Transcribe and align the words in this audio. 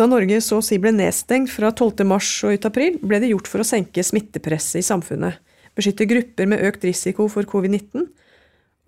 Da 0.00 0.06
Norge 0.08 0.38
så 0.40 0.56
å 0.56 0.64
si 0.64 0.78
ble 0.80 0.94
nedstengt 0.96 1.50
fra 1.52 1.68
12. 1.74 2.06
mars 2.08 2.28
og 2.48 2.54
ut 2.56 2.64
april, 2.64 2.94
ble 3.04 3.18
det 3.20 3.34
gjort 3.34 3.48
for 3.50 3.60
å 3.60 3.66
senke 3.68 4.00
smittepresset 4.00 4.78
i 4.80 4.86
samfunnet, 4.86 5.36
beskytte 5.76 6.06
grupper 6.08 6.48
med 6.48 6.62
økt 6.64 6.86
risiko 6.88 7.26
for 7.28 7.44
covid-19, 7.44 8.06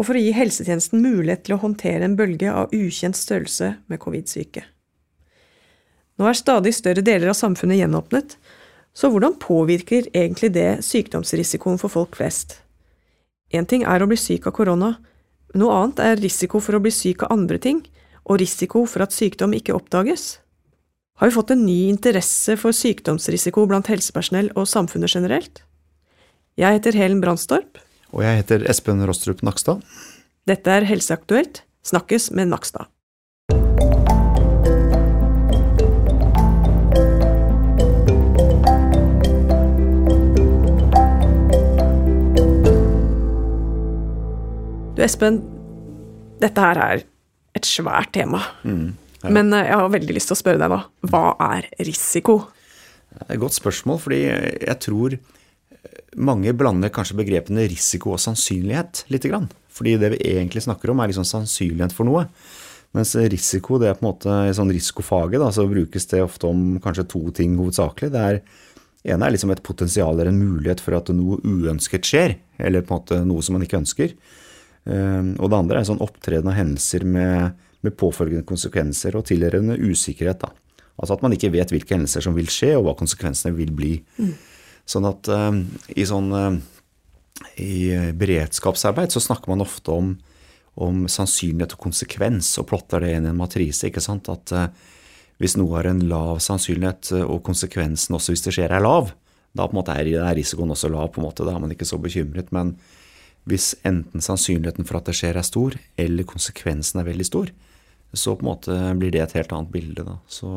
og 0.01 0.07
for 0.09 0.17
å 0.17 0.23
gi 0.23 0.31
helsetjenesten 0.33 1.03
mulighet 1.05 1.43
til 1.45 1.59
å 1.59 1.61
håndtere 1.61 2.07
en 2.09 2.15
bølge 2.17 2.49
av 2.49 2.73
ukjent 2.73 3.19
størrelse 3.19 3.75
med 3.93 4.01
covid-syke. 4.01 4.65
Nå 6.17 6.31
er 6.31 6.39
stadig 6.39 6.73
større 6.79 7.05
deler 7.05 7.35
av 7.35 7.37
samfunnet 7.37 7.83
gjenåpnet, 7.83 8.39
så 8.97 9.13
hvordan 9.13 9.37
påvirker 9.43 10.09
egentlig 10.15 10.55
det 10.57 10.71
sykdomsrisikoen 10.87 11.77
for 11.83 11.93
folk 11.93 12.17
flest? 12.17 12.63
Én 13.53 13.69
ting 13.69 13.85
er 13.85 14.01
å 14.01 14.09
bli 14.09 14.17
syk 14.17 14.49
av 14.49 14.57
korona, 14.57 14.95
noe 15.53 15.77
annet 15.77 16.01
er 16.01 16.25
risiko 16.25 16.57
for 16.57 16.81
å 16.81 16.81
bli 16.81 16.95
syk 16.95 17.27
av 17.27 17.37
andre 17.37 17.61
ting, 17.61 17.85
og 18.25 18.41
risiko 18.41 18.87
for 18.89 19.05
at 19.05 19.13
sykdom 19.13 19.53
ikke 19.61 19.77
oppdages. 19.77 20.39
Har 21.23 21.29
vi 21.31 21.35
fått 21.35 21.53
en 21.55 21.61
ny 21.63 21.85
interesse 21.87 22.57
for 22.59 22.75
sykdomsrisiko 22.75 23.63
blant 23.71 23.87
helsepersonell 23.87 24.49
og 24.59 24.65
samfunnet 24.67 25.13
generelt? 25.15 25.61
Jeg 26.59 26.75
heter 26.75 26.97
Helen 26.99 27.21
Brandstorp. 27.23 27.79
Og 28.11 28.25
jeg 28.25 28.41
heter 28.41 28.65
Espen 28.67 29.05
Rostrup 29.07 29.39
Nakstad. 29.47 29.85
Dette 30.51 30.73
er 30.75 30.83
Helseaktuelt. 30.83 31.61
Snakkes 31.87 32.33
med 32.35 32.51
Nakstad. 32.51 32.91
Du 44.99 45.07
Espen, 45.07 45.39
dette 46.43 46.67
her 46.67 46.83
er 46.89 47.07
et 47.55 47.71
svært 47.71 48.11
tema. 48.19 48.43
Mm, 48.67 48.97
ja. 49.23 49.31
Men 49.31 49.53
eh, 49.55 49.69
jeg 49.69 49.79
har 49.81 49.95
veldig 49.95 50.17
lyst 50.17 50.31
til 50.31 50.37
å 50.37 50.43
spørre 50.43 50.63
deg 50.63 50.73
nå. 50.73 50.81
Hva 51.13 51.25
er 51.53 51.69
risiko? 51.83 52.41
Det 53.13 53.27
er 53.29 53.37
et 53.37 53.43
godt 53.43 53.59
spørsmål, 53.59 54.01
fordi 54.03 54.23
jeg 54.25 54.79
tror 54.83 55.19
mange 56.17 56.53
blander 56.57 56.93
kanskje 56.93 57.19
begrepene 57.19 57.67
risiko 57.71 58.15
og 58.15 58.21
sannsynlighet 58.23 59.05
lite 59.13 59.31
grann. 59.33 59.49
Fordi 59.73 59.97
det 60.01 60.13
vi 60.15 60.21
egentlig 60.35 60.65
snakker 60.65 60.93
om, 60.93 61.01
er 61.01 61.11
liksom 61.11 61.27
sannsynlighet 61.29 61.95
for 61.97 62.09
noe. 62.09 62.27
Mens 62.93 63.15
risiko, 63.17 63.79
det 63.81 63.89
er 63.89 63.97
på 63.97 64.05
en 64.05 64.11
måte 64.11 64.35
i 64.51 64.53
sånn 64.57 64.73
risikofaget, 64.73 65.41
da, 65.41 65.49
så 65.55 65.65
brukes 65.69 66.09
det 66.11 66.21
ofte 66.25 66.51
om 66.51 66.77
kanskje 66.85 67.09
to 67.09 67.23
ting 67.37 67.57
hovedsakelig. 67.57 68.13
Det 68.13 68.25
er 68.29 68.43
ene 69.13 69.27
er 69.27 69.35
liksom 69.35 69.51
et 69.51 69.63
potensial 69.65 70.13
eller 70.15 70.31
en 70.31 70.39
mulighet 70.39 70.83
for 70.83 70.95
at 70.99 71.09
noe 71.15 71.41
uønsket 71.43 72.07
skjer, 72.07 72.37
eller 72.63 72.85
på 72.85 72.93
en 72.93 73.01
måte 73.01 73.21
noe 73.27 73.43
som 73.43 73.57
man 73.57 73.65
ikke 73.65 73.81
ønsker. 73.81 74.13
Ehm, 74.93 75.33
og 75.41 75.51
det 75.51 75.59
andre 75.59 75.81
er 75.81 75.89
sånn 75.89 76.03
opptreden 76.05 76.53
av 76.53 76.59
hendelser 76.59 77.07
med, 77.09 77.65
med 77.83 77.97
påfølgende 77.99 78.47
konsekvenser 78.47 79.17
og 79.19 79.27
tilhørende 79.29 79.79
usikkerhet. 79.79 80.45
Da. 80.45 80.53
Altså 80.99 81.17
at 81.17 81.25
man 81.25 81.35
ikke 81.35 81.53
vet 81.55 81.73
hvilke 81.75 81.97
hendelser 81.97 82.25
som 82.25 82.37
vil 82.37 82.51
skje, 82.53 82.75
og 82.79 82.87
hva 82.87 82.97
konsekvensene 82.99 83.55
vil 83.57 83.73
bli. 83.75 83.97
Mm. 84.19 84.35
Sånn 84.93 85.09
at 85.09 85.31
uh, 85.31 85.51
i 85.95 86.07
sånn 86.09 86.31
uh, 86.35 86.61
i 87.59 87.91
beredskapsarbeid 88.19 89.15
så 89.15 89.23
snakker 89.23 89.51
man 89.51 89.65
ofte 89.65 89.95
om, 89.95 90.13
om, 90.79 91.05
sannsynlighet 91.11 91.75
og 91.77 91.87
konsekvens, 91.89 92.53
og 92.61 92.69
plotter 92.71 93.03
det 93.03 93.17
inn 93.17 93.27
i 93.27 93.33
en 93.33 93.41
matrise. 93.41 93.89
ikke 93.89 94.05
sant? 94.05 94.31
At 94.31 94.55
uh, 94.55 94.69
hvis 95.43 95.57
noe 95.59 95.75
har 95.79 95.91
en 95.91 96.05
lav 96.11 96.39
sannsynlighet, 96.45 97.15
og 97.25 97.43
konsekvensen 97.47 98.15
også 98.19 98.35
hvis 98.35 98.47
det 98.47 98.55
skjer 98.59 98.77
er 98.77 98.85
lav, 98.85 99.11
da 99.53 99.67
på 99.67 99.75
en 99.75 99.81
måte 99.81 99.95
er, 99.99 100.13
risikoen 100.37 100.73
også 100.73 100.91
lav. 100.93 101.11
på 101.13 101.21
en 101.21 101.27
måte, 101.27 101.45
Da 101.45 101.55
er 101.55 101.61
man 101.61 101.73
ikke 101.73 101.89
så 101.89 101.99
bekymret. 102.01 102.53
Men 102.53 102.77
hvis 103.45 103.75
enten 103.85 104.23
sannsynligheten 104.23 104.87
for 104.87 105.01
at 105.01 105.11
det 105.11 105.17
skjer 105.19 105.37
er 105.37 105.47
stor, 105.47 105.75
eller 105.99 106.25
konsekvensen 106.25 107.01
er 107.01 107.11
veldig 107.11 107.27
stor, 107.27 107.51
så 108.13 108.35
på 108.37 108.45
en 108.45 108.51
måte 108.51 108.79
blir 109.01 109.13
det 109.15 109.23
et 109.25 109.37
helt 109.39 109.53
annet 109.57 109.73
bilde. 109.73 110.05
Da. 110.07 110.17
Så 110.29 110.49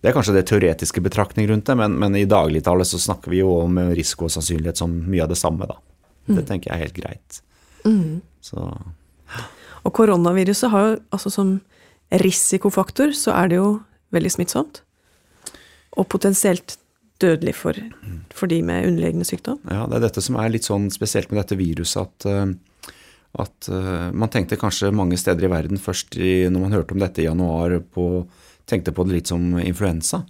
det 0.00 0.10
er 0.10 0.16
kanskje 0.16 0.36
det 0.36 0.46
teoretiske 0.50 1.02
betraktning 1.04 1.48
rundt 1.50 1.66
det, 1.68 1.76
men, 1.78 1.96
men 2.00 2.16
i 2.18 2.26
dagligtale 2.28 2.84
så 2.86 3.00
snakker 3.00 3.32
vi 3.32 3.42
jo 3.42 3.52
om 3.62 3.78
risiko 3.96 4.28
og 4.28 4.34
sannsynlighet 4.34 4.82
som 4.82 4.92
mye 5.06 5.24
av 5.24 5.32
det 5.32 5.38
samme, 5.40 5.68
da. 5.70 5.78
Det 6.26 6.40
mm. 6.42 6.46
tenker 6.48 6.70
jeg 6.70 6.76
er 6.76 6.84
helt 6.84 6.98
greit. 6.98 7.40
Mm. 7.86 8.22
Så. 8.42 8.66
Og 9.86 9.94
koronaviruset 9.94 10.72
har 10.72 10.88
jo 10.88 10.96
altså 11.14 11.32
som 11.32 11.52
risikofaktor 12.22 13.14
så 13.18 13.34
er 13.34 13.50
det 13.50 13.60
jo 13.60 13.70
veldig 14.14 14.32
smittsomt. 14.34 14.82
Og 15.96 16.08
potensielt 16.12 16.76
dødelig 17.22 17.54
for, 17.56 17.78
for 18.34 18.50
de 18.50 18.60
med 18.62 18.86
underliggende 18.90 19.26
sykdom. 19.26 19.60
Ja, 19.70 19.86
det 19.88 19.98
er 19.98 20.08
dette 20.08 20.22
som 20.24 20.36
er 20.40 20.52
litt 20.52 20.66
sånn 20.68 20.90
spesielt 20.92 21.30
med 21.32 21.40
dette 21.40 21.56
viruset, 21.58 22.04
at 22.04 22.28
eh, 22.28 22.50
at 23.42 23.68
uh, 23.72 24.08
man 24.16 24.30
tenkte 24.32 24.58
kanskje 24.60 24.92
mange 24.94 25.18
steder 25.20 25.46
i 25.46 25.52
verden 25.52 25.80
først 25.80 26.16
i, 26.18 26.46
når 26.50 26.62
man 26.62 26.76
hørte 26.76 26.96
om 26.96 27.02
dette 27.02 27.22
i 27.22 27.28
januar, 27.28 27.78
på, 27.92 28.24
tenkte 28.68 28.94
på 28.96 29.06
det 29.06 29.18
litt 29.18 29.32
som 29.32 29.56
influensa. 29.60 30.24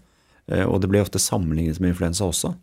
Uh, 0.51 0.65
og 0.67 0.81
det 0.83 0.91
ble 0.93 1.03
ofte 1.05 1.23
sammenlignet 1.23 1.81
med 1.83 1.95
influensa 1.95 2.29
også. 2.29 2.55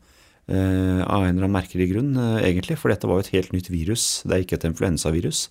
Uh, 0.43 0.99
av 1.07 1.23
en 1.23 1.37
eller 1.37 1.47
annen 1.47 1.55
merkelig 1.55 1.89
grunn, 1.93 2.15
egentlig, 2.43 2.77
for 2.79 2.91
dette 2.91 3.07
var 3.07 3.19
jo 3.19 3.27
et 3.27 3.35
helt 3.37 3.55
nytt 3.55 3.71
virus. 3.71 4.07
Det 4.27 4.35
er 4.35 4.45
ikke 4.45 4.59
et 4.59 4.67
influensavirus. 4.71 5.47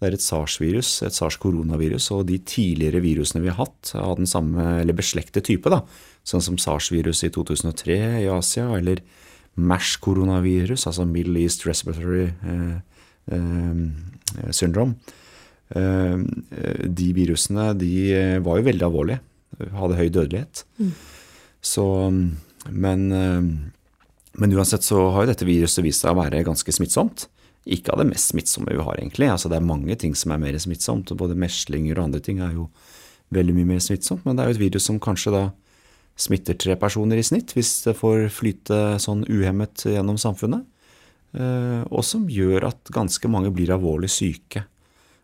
Det 0.00 0.08
er 0.08 0.14
et 0.16 0.24
SARS-virus, 0.24 0.90
et 1.04 1.12
SARS-koronavirus, 1.12 2.06
og 2.16 2.22
de 2.30 2.38
tidligere 2.48 3.02
virusene 3.04 3.42
vi 3.44 3.50
har 3.52 3.58
hatt 3.58 3.90
av 4.00 4.14
den 4.16 4.28
samme, 4.28 4.80
eller 4.80 4.96
beslektet 4.96 5.44
type, 5.44 5.68
da, 5.68 5.82
sånn 6.24 6.44
som 6.44 6.56
SARS-viruset 6.60 7.28
i 7.28 7.34
2003 7.34 7.98
i 8.22 8.30
Asia, 8.32 8.70
eller 8.78 9.02
MERS-koronavirus, 9.60 10.86
altså 10.88 11.04
Middle 11.04 11.42
East 11.42 11.66
Respiratory 11.68 12.30
eh, 12.30 12.78
syndrom. 14.54 14.94
Eh, 15.70 16.18
de 16.86 17.08
virusene 17.14 17.70
de 17.78 17.90
var 18.42 18.58
jo 18.58 18.66
veldig 18.66 18.86
alvorlige. 18.86 19.20
Hadde 19.76 19.98
høy 19.98 20.08
dødelighet. 20.08 20.64
Mm. 20.80 20.92
Så, 21.60 21.84
men, 22.70 23.12
eh, 23.12 23.42
men, 24.40 24.56
uansett 24.56 24.86
så 24.86 25.10
har 25.14 25.24
jo 25.24 25.32
dette 25.32 25.48
viruset 25.48 25.84
vist 25.84 26.04
seg 26.04 26.14
å 26.14 26.20
være 26.22 26.44
ganske 26.46 26.74
smittsomt. 26.74 27.28
Ikke 27.70 27.92
av 27.92 28.00
det 28.00 28.08
mest 28.08 28.32
smittsomme 28.32 28.72
vi 28.72 28.82
har, 28.82 28.96
egentlig. 28.96 29.28
Altså 29.30 29.50
Det 29.50 29.58
er 29.60 29.68
mange 29.68 29.94
ting 30.00 30.14
som 30.16 30.32
er 30.32 30.42
mer 30.42 30.56
smittsomt. 30.58 31.12
Både 31.12 31.38
meslinger 31.38 31.98
og 31.98 32.08
andre 32.08 32.22
ting 32.24 32.40
er 32.40 32.54
jo 32.56 32.70
veldig 33.30 33.54
mye 33.58 33.74
mer 33.74 33.84
smittsomt. 33.84 34.24
Men 34.24 34.36
det 34.36 34.44
er 34.44 34.50
jo 34.50 34.58
et 34.58 34.64
virus 34.64 34.88
som 34.88 34.98
kanskje 35.02 35.34
da 35.34 35.44
smitter 36.20 36.56
tre 36.58 36.74
personer 36.76 37.16
i 37.16 37.24
snitt, 37.24 37.54
hvis 37.56 37.84
det 37.86 37.94
får 37.96 38.26
flyte 38.34 38.98
sånn 39.00 39.22
uhemmet 39.28 39.86
gjennom 39.88 40.18
samfunnet. 40.20 40.66
Eh, 41.30 41.82
og 41.86 42.02
som 42.06 42.26
gjør 42.30 42.66
at 42.70 42.90
ganske 42.94 43.30
mange 43.30 43.52
blir 43.54 43.70
alvorlig 43.74 44.10
syke 44.10 44.64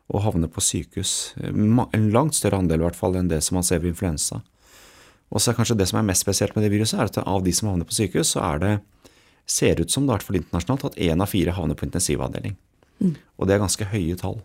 og 0.07 0.23
havner 0.23 0.51
på 0.53 0.63
sykehus. 0.63 1.35
En 1.43 2.11
langt 2.15 2.37
større 2.39 2.61
andel 2.63 2.83
i 2.83 2.87
hvert 2.87 2.99
fall 2.99 3.17
enn 3.19 3.31
det 3.31 3.41
som 3.43 3.59
man 3.59 3.67
ser 3.67 3.83
ved 3.83 3.95
influensa. 3.95 4.43
Og 5.35 5.43
så 5.43 5.51
er 5.51 5.57
kanskje 5.59 5.79
det 5.81 5.89
som 5.91 5.99
er 5.99 6.07
mest 6.07 6.23
spesielt 6.23 6.55
med 6.55 6.63
det 6.63 6.71
viruset, 6.71 7.01
er 7.01 7.11
at 7.11 7.19
av 7.27 7.43
de 7.43 7.55
som 7.55 7.73
havner 7.73 7.89
på 7.89 7.97
sykehus, 7.97 8.37
så 8.37 8.45
er 8.47 8.63
det, 8.63 8.75
ser 9.47 9.81
ut 9.83 9.91
som, 9.91 10.07
det 10.07 10.15
er 10.15 10.39
internasjonalt, 10.39 10.85
at 10.93 11.01
én 11.03 11.23
av 11.23 11.31
fire 11.31 11.55
havner 11.55 11.79
på 11.79 11.87
intensivavdeling. 11.89 12.55
Mm. 13.03 13.17
Og 13.39 13.47
det 13.47 13.57
er 13.57 13.63
ganske 13.63 13.89
høye 13.91 14.15
tall. 14.21 14.39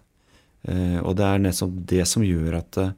Eh, 0.65 0.97
og 1.01 1.15
det 1.17 1.27
er 1.27 1.45
nettopp 1.45 1.77
det 1.93 2.07
som 2.09 2.25
gjør 2.25 2.57
at 2.59 2.81
eh, 2.81 2.91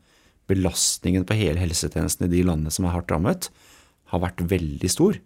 belastningen 0.52 1.28
på 1.28 1.38
hele 1.40 1.60
helsetjenesten 1.60 2.28
i 2.28 2.32
de 2.32 2.42
landene 2.48 2.72
som 2.72 2.88
er 2.88 2.96
hardt 2.96 3.12
rammet, 3.12 3.52
har 4.12 4.24
vært 4.24 4.44
veldig 4.48 4.92
stor. 4.92 5.20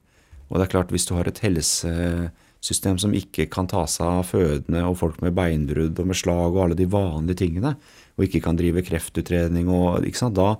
Og 0.47 0.57
det 0.57 0.67
er 0.67 0.73
klart, 0.73 0.93
hvis 0.93 1.05
du 1.09 1.15
har 1.17 1.29
et 1.29 1.41
helse 1.43 1.93
system 2.63 2.97
som 3.01 3.13
ikke 3.15 3.47
kan 3.51 3.67
ta 3.69 3.83
seg 3.89 4.07
av 4.19 4.27
fødende 4.31 4.83
og 4.87 4.97
folk 4.99 5.21
med 5.23 5.35
beinbrudd 5.37 5.99
og 6.01 6.09
med 6.09 6.17
slag 6.17 6.55
og 6.55 6.63
alle 6.63 6.77
de 6.77 6.87
vanlige 6.89 7.43
tingene, 7.43 7.75
og 8.17 8.25
ikke 8.25 8.41
kan 8.47 8.57
drive 8.57 8.83
kreftutredning 8.85 9.69
og 9.71 10.07
ikke 10.07 10.21
sant, 10.23 10.37
da, 10.37 10.55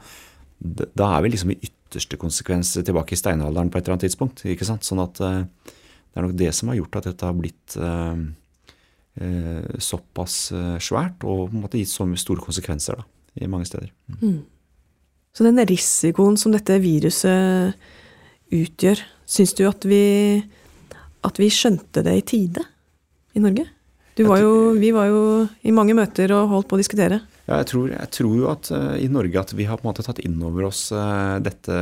da 0.94 1.12
er 1.16 1.26
vi 1.26 1.34
liksom 1.34 1.54
i 1.56 1.60
ytterste 1.60 2.20
konsekvens 2.22 2.76
tilbake 2.78 3.16
i 3.16 3.20
steinalderen 3.20 3.72
på 3.72 3.80
et 3.80 3.86
eller 3.86 3.98
annet 3.98 4.08
tidspunkt. 4.08 4.46
ikke 4.46 4.68
sant, 4.68 4.86
Sånn 4.86 5.02
at 5.04 5.22
uh, 5.24 5.42
det 5.42 6.20
er 6.20 6.28
nok 6.28 6.38
det 6.38 6.52
som 6.56 6.72
har 6.72 6.80
gjort 6.80 7.00
at 7.00 7.10
dette 7.10 7.30
har 7.30 7.38
blitt 7.38 7.78
uh, 7.82 8.18
uh, 9.22 9.80
såpass 9.82 10.38
svært 10.84 11.26
og 11.26 11.48
på 11.48 11.56
en 11.56 11.66
måte 11.66 11.82
gitt 11.82 11.94
så 11.94 12.08
store 12.20 12.46
konsekvenser 12.46 13.02
da, 13.02 13.08
i 13.42 13.50
mange 13.50 13.70
steder. 13.70 13.90
Mm. 14.14 14.22
Mm. 14.22 14.40
Så 15.38 15.46
den 15.46 15.62
risikoen 15.70 16.38
som 16.42 16.54
dette 16.54 16.80
viruset 16.82 17.78
utgjør, 18.54 19.02
syns 19.28 19.54
du 19.58 19.68
at 19.68 19.86
vi 19.86 20.02
at 21.26 21.42
vi 21.42 21.50
skjønte 21.54 22.04
det 22.06 22.14
i 22.20 22.28
tide 22.36 22.64
i 23.38 23.42
Norge? 23.44 23.66
Var 24.18 24.40
jo, 24.42 24.54
vi 24.74 24.90
var 24.96 25.10
jo 25.12 25.20
i 25.62 25.72
mange 25.76 25.94
møter 25.94 26.32
og 26.34 26.50
holdt 26.50 26.70
på 26.70 26.78
å 26.78 26.80
diskutere. 26.82 27.20
Ja, 27.46 27.60
jeg 27.62 27.68
tror, 27.70 27.92
jeg 27.94 28.10
tror 28.16 28.32
jo 28.34 28.48
at 28.50 28.70
uh, 28.74 28.96
i 28.98 29.06
Norge 29.14 29.40
at 29.40 29.54
vi 29.54 29.68
har 29.70 29.78
på 29.78 29.86
en 29.86 29.92
måte 29.92 30.04
tatt 30.04 30.20
inn 30.26 30.40
over 30.44 30.66
oss 30.72 30.88
uh, 30.90 31.38
dette 31.44 31.76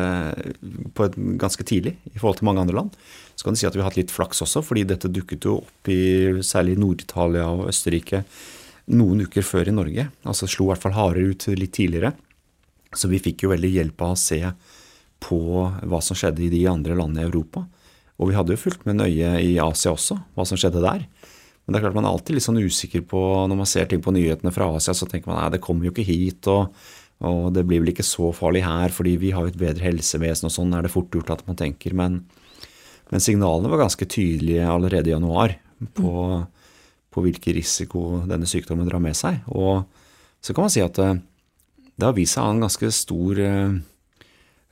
på 0.94 1.08
et, 1.08 1.16
ganske 1.40 1.64
tidlig 1.66 1.96
i 2.12 2.20
forhold 2.20 2.42
til 2.42 2.50
mange 2.50 2.66
andre 2.66 2.76
land. 2.76 3.00
Så 3.40 3.48
kan 3.48 3.56
du 3.56 3.62
si 3.62 3.70
at 3.70 3.78
vi 3.78 3.82
har 3.82 3.88
hatt 3.88 3.98
litt 3.98 4.14
flaks 4.14 4.44
også, 4.44 4.62
fordi 4.68 4.84
dette 4.92 5.12
dukket 5.12 5.48
jo 5.48 5.62
opp 5.64 5.90
i 5.92 6.44
særlig 6.46 6.76
Nord-Italia 6.82 7.48
og 7.48 7.70
Østerrike 7.72 8.26
noen 8.94 9.26
uker 9.26 9.46
før 9.46 9.72
i 9.72 9.76
Norge. 9.76 10.10
Altså 10.28 10.50
slo 10.52 10.68
i 10.68 10.74
hvert 10.74 10.84
fall 10.84 10.98
hardere 10.98 11.32
ut 11.32 11.48
litt 11.56 11.74
tidligere. 11.78 12.12
Så 12.96 13.10
vi 13.12 13.24
fikk 13.24 13.46
jo 13.46 13.54
veldig 13.56 13.72
hjelp 13.80 14.04
av 14.06 14.14
å 14.14 14.20
se 14.20 14.42
på 15.24 15.40
hva 15.88 16.04
som 16.04 16.18
skjedde 16.20 16.46
i 16.46 16.52
de 16.52 16.66
andre 16.70 16.98
landene 17.00 17.24
i 17.24 17.30
Europa. 17.30 17.66
Og 18.20 18.30
vi 18.30 18.36
hadde 18.38 18.56
jo 18.56 18.62
fulgt 18.62 18.86
med 18.88 19.00
nøye 19.02 19.32
i 19.44 19.56
Asia 19.60 19.92
også, 19.92 20.18
hva 20.36 20.46
som 20.48 20.60
skjedde 20.60 20.84
der. 20.84 21.04
Men 21.66 21.74
det 21.74 21.80
er 21.80 21.86
klart 21.88 21.98
man 21.98 22.06
er 22.08 22.14
alltid 22.14 22.38
litt 22.38 22.46
sånn 22.46 22.62
usikker 22.62 23.02
på 23.10 23.20
Når 23.50 23.58
man 23.58 23.68
ser 23.70 23.88
ting 23.90 24.02
på 24.06 24.14
nyhetene 24.14 24.54
fra 24.54 24.68
Asia, 24.78 24.94
så 24.94 25.08
tenker 25.10 25.32
man 25.32 25.40
nei, 25.42 25.50
det 25.56 25.64
kommer 25.66 25.88
jo 25.88 25.94
ikke 25.96 26.06
hit. 26.08 26.48
Og, 26.52 26.70
Og 27.26 27.54
det 27.56 27.64
blir 27.68 27.82
vel 27.82 27.94
ikke 27.94 28.06
så 28.06 28.32
farlig 28.36 28.66
her, 28.66 28.92
fordi 28.94 29.16
vi 29.18 29.32
har 29.32 29.46
jo 29.46 29.54
et 29.54 29.60
bedre 29.60 29.88
helsevesen, 29.88 30.50
og 30.50 30.54
sånn 30.54 30.74
er 30.76 30.86
det 30.86 30.92
fort 30.94 31.14
gjort 31.16 31.32
at 31.32 31.46
man 31.48 31.58
tenker. 31.60 31.96
Men, 31.96 32.26
men 33.12 33.24
signalene 33.24 33.72
var 33.72 33.86
ganske 33.86 34.08
tydelige 34.12 34.68
allerede 34.68 35.10
i 35.10 35.16
januar 35.16 35.56
på, 35.96 36.12
på 37.12 37.24
hvilken 37.24 37.56
risiko 37.56 38.04
denne 38.28 38.48
sykdommen 38.50 38.88
drar 38.90 39.04
med 39.04 39.16
seg. 39.18 39.42
Og 39.48 39.88
så 40.44 40.54
kan 40.54 40.68
man 40.68 40.76
si 40.76 40.84
at 40.84 41.00
det, 41.00 41.10
det 41.96 42.06
har 42.10 42.18
vist 42.18 42.38
seg 42.38 42.52
en 42.52 42.66
ganske 42.68 42.92
stor 42.94 43.40
eh, 43.42 43.78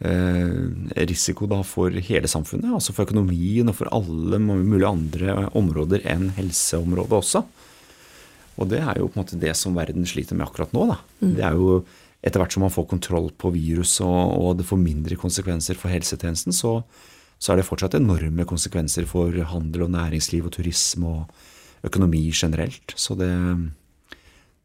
risiko 0.02 1.46
da 1.48 1.62
for 1.64 1.94
hele 2.04 2.28
samfunnet, 2.28 2.74
altså 2.76 2.92
for 2.92 3.06
økonomien 3.06 3.70
og 3.72 3.78
for 3.78 3.92
alle 3.94 4.40
mulige 4.42 4.90
andre 4.90 5.36
områder 5.56 6.04
enn 6.12 6.32
helseområdet 6.36 7.20
også. 7.20 7.44
Og 8.60 8.70
det 8.70 8.82
er 8.84 9.00
jo 9.00 9.08
på 9.08 9.18
en 9.18 9.24
måte 9.24 9.40
det 9.40 9.54
som 9.58 9.78
verden 9.78 10.06
sliter 10.06 10.38
med 10.38 10.48
akkurat 10.48 10.74
nå. 10.76 10.86
Da. 10.92 10.98
Mm. 11.24 11.32
Det 11.38 11.46
er 11.48 11.58
jo 11.58 11.78
etter 12.24 12.40
hvert 12.40 12.56
som 12.56 12.64
man 12.64 12.74
får 12.74 12.88
kontroll 12.92 13.32
på 13.36 13.52
viruset 13.54 14.06
og, 14.06 14.36
og, 14.38 14.52
det 14.60 14.68
får 14.68 14.80
mindre 14.80 15.18
konsekvenser 15.20 15.80
for 15.80 15.92
helsetjenesten, 15.92 16.56
så, 16.56 16.78
så, 17.36 17.52
er 17.52 17.60
det 17.60 17.68
fortsatt 17.68 17.98
enorme 18.00 18.46
konsekvenser 18.48 19.08
for 19.10 19.36
handel 19.52 19.88
og 19.88 19.96
næringsliv 19.96 20.48
og 20.48 20.56
turisme 20.56 21.18
og 21.18 21.90
økonomi 21.90 22.30
generelt. 22.32 22.96
Så 22.96 23.18
det, 23.20 23.34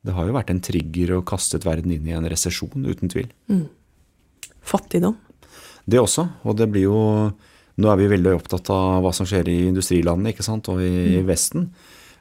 det 0.07 0.15
har 0.15 0.29
jo 0.29 0.37
vært 0.37 0.53
en 0.55 0.63
trigger 0.63 1.17
og 1.17 1.27
kastet 1.27 1.67
verden 1.67 1.97
inn 1.97 2.07
i 2.07 2.15
en 2.15 2.29
resesjon, 2.31 2.87
uten 2.87 3.11
tvil. 3.11 3.33
Mm. 3.51 3.67
Fattigdom? 4.69 5.17
Det 5.89 6.01
også. 6.01 6.27
Og 6.45 6.59
det 6.59 6.69
blir 6.73 6.89
jo 6.89 6.99
Nå 7.79 7.87
er 7.93 7.99
vi 8.01 8.09
veldig 8.11 8.33
opptatt 8.35 8.73
av 8.75 9.05
hva 9.05 9.13
som 9.15 9.27
skjer 9.29 9.47
i 9.53 9.61
industrilandene 9.69 10.33
ikke 10.33 10.43
sant? 10.43 10.67
og 10.67 10.81
i, 10.83 10.91
mm. 10.91 11.13
i 11.15 11.27
Vesten. 11.29 11.69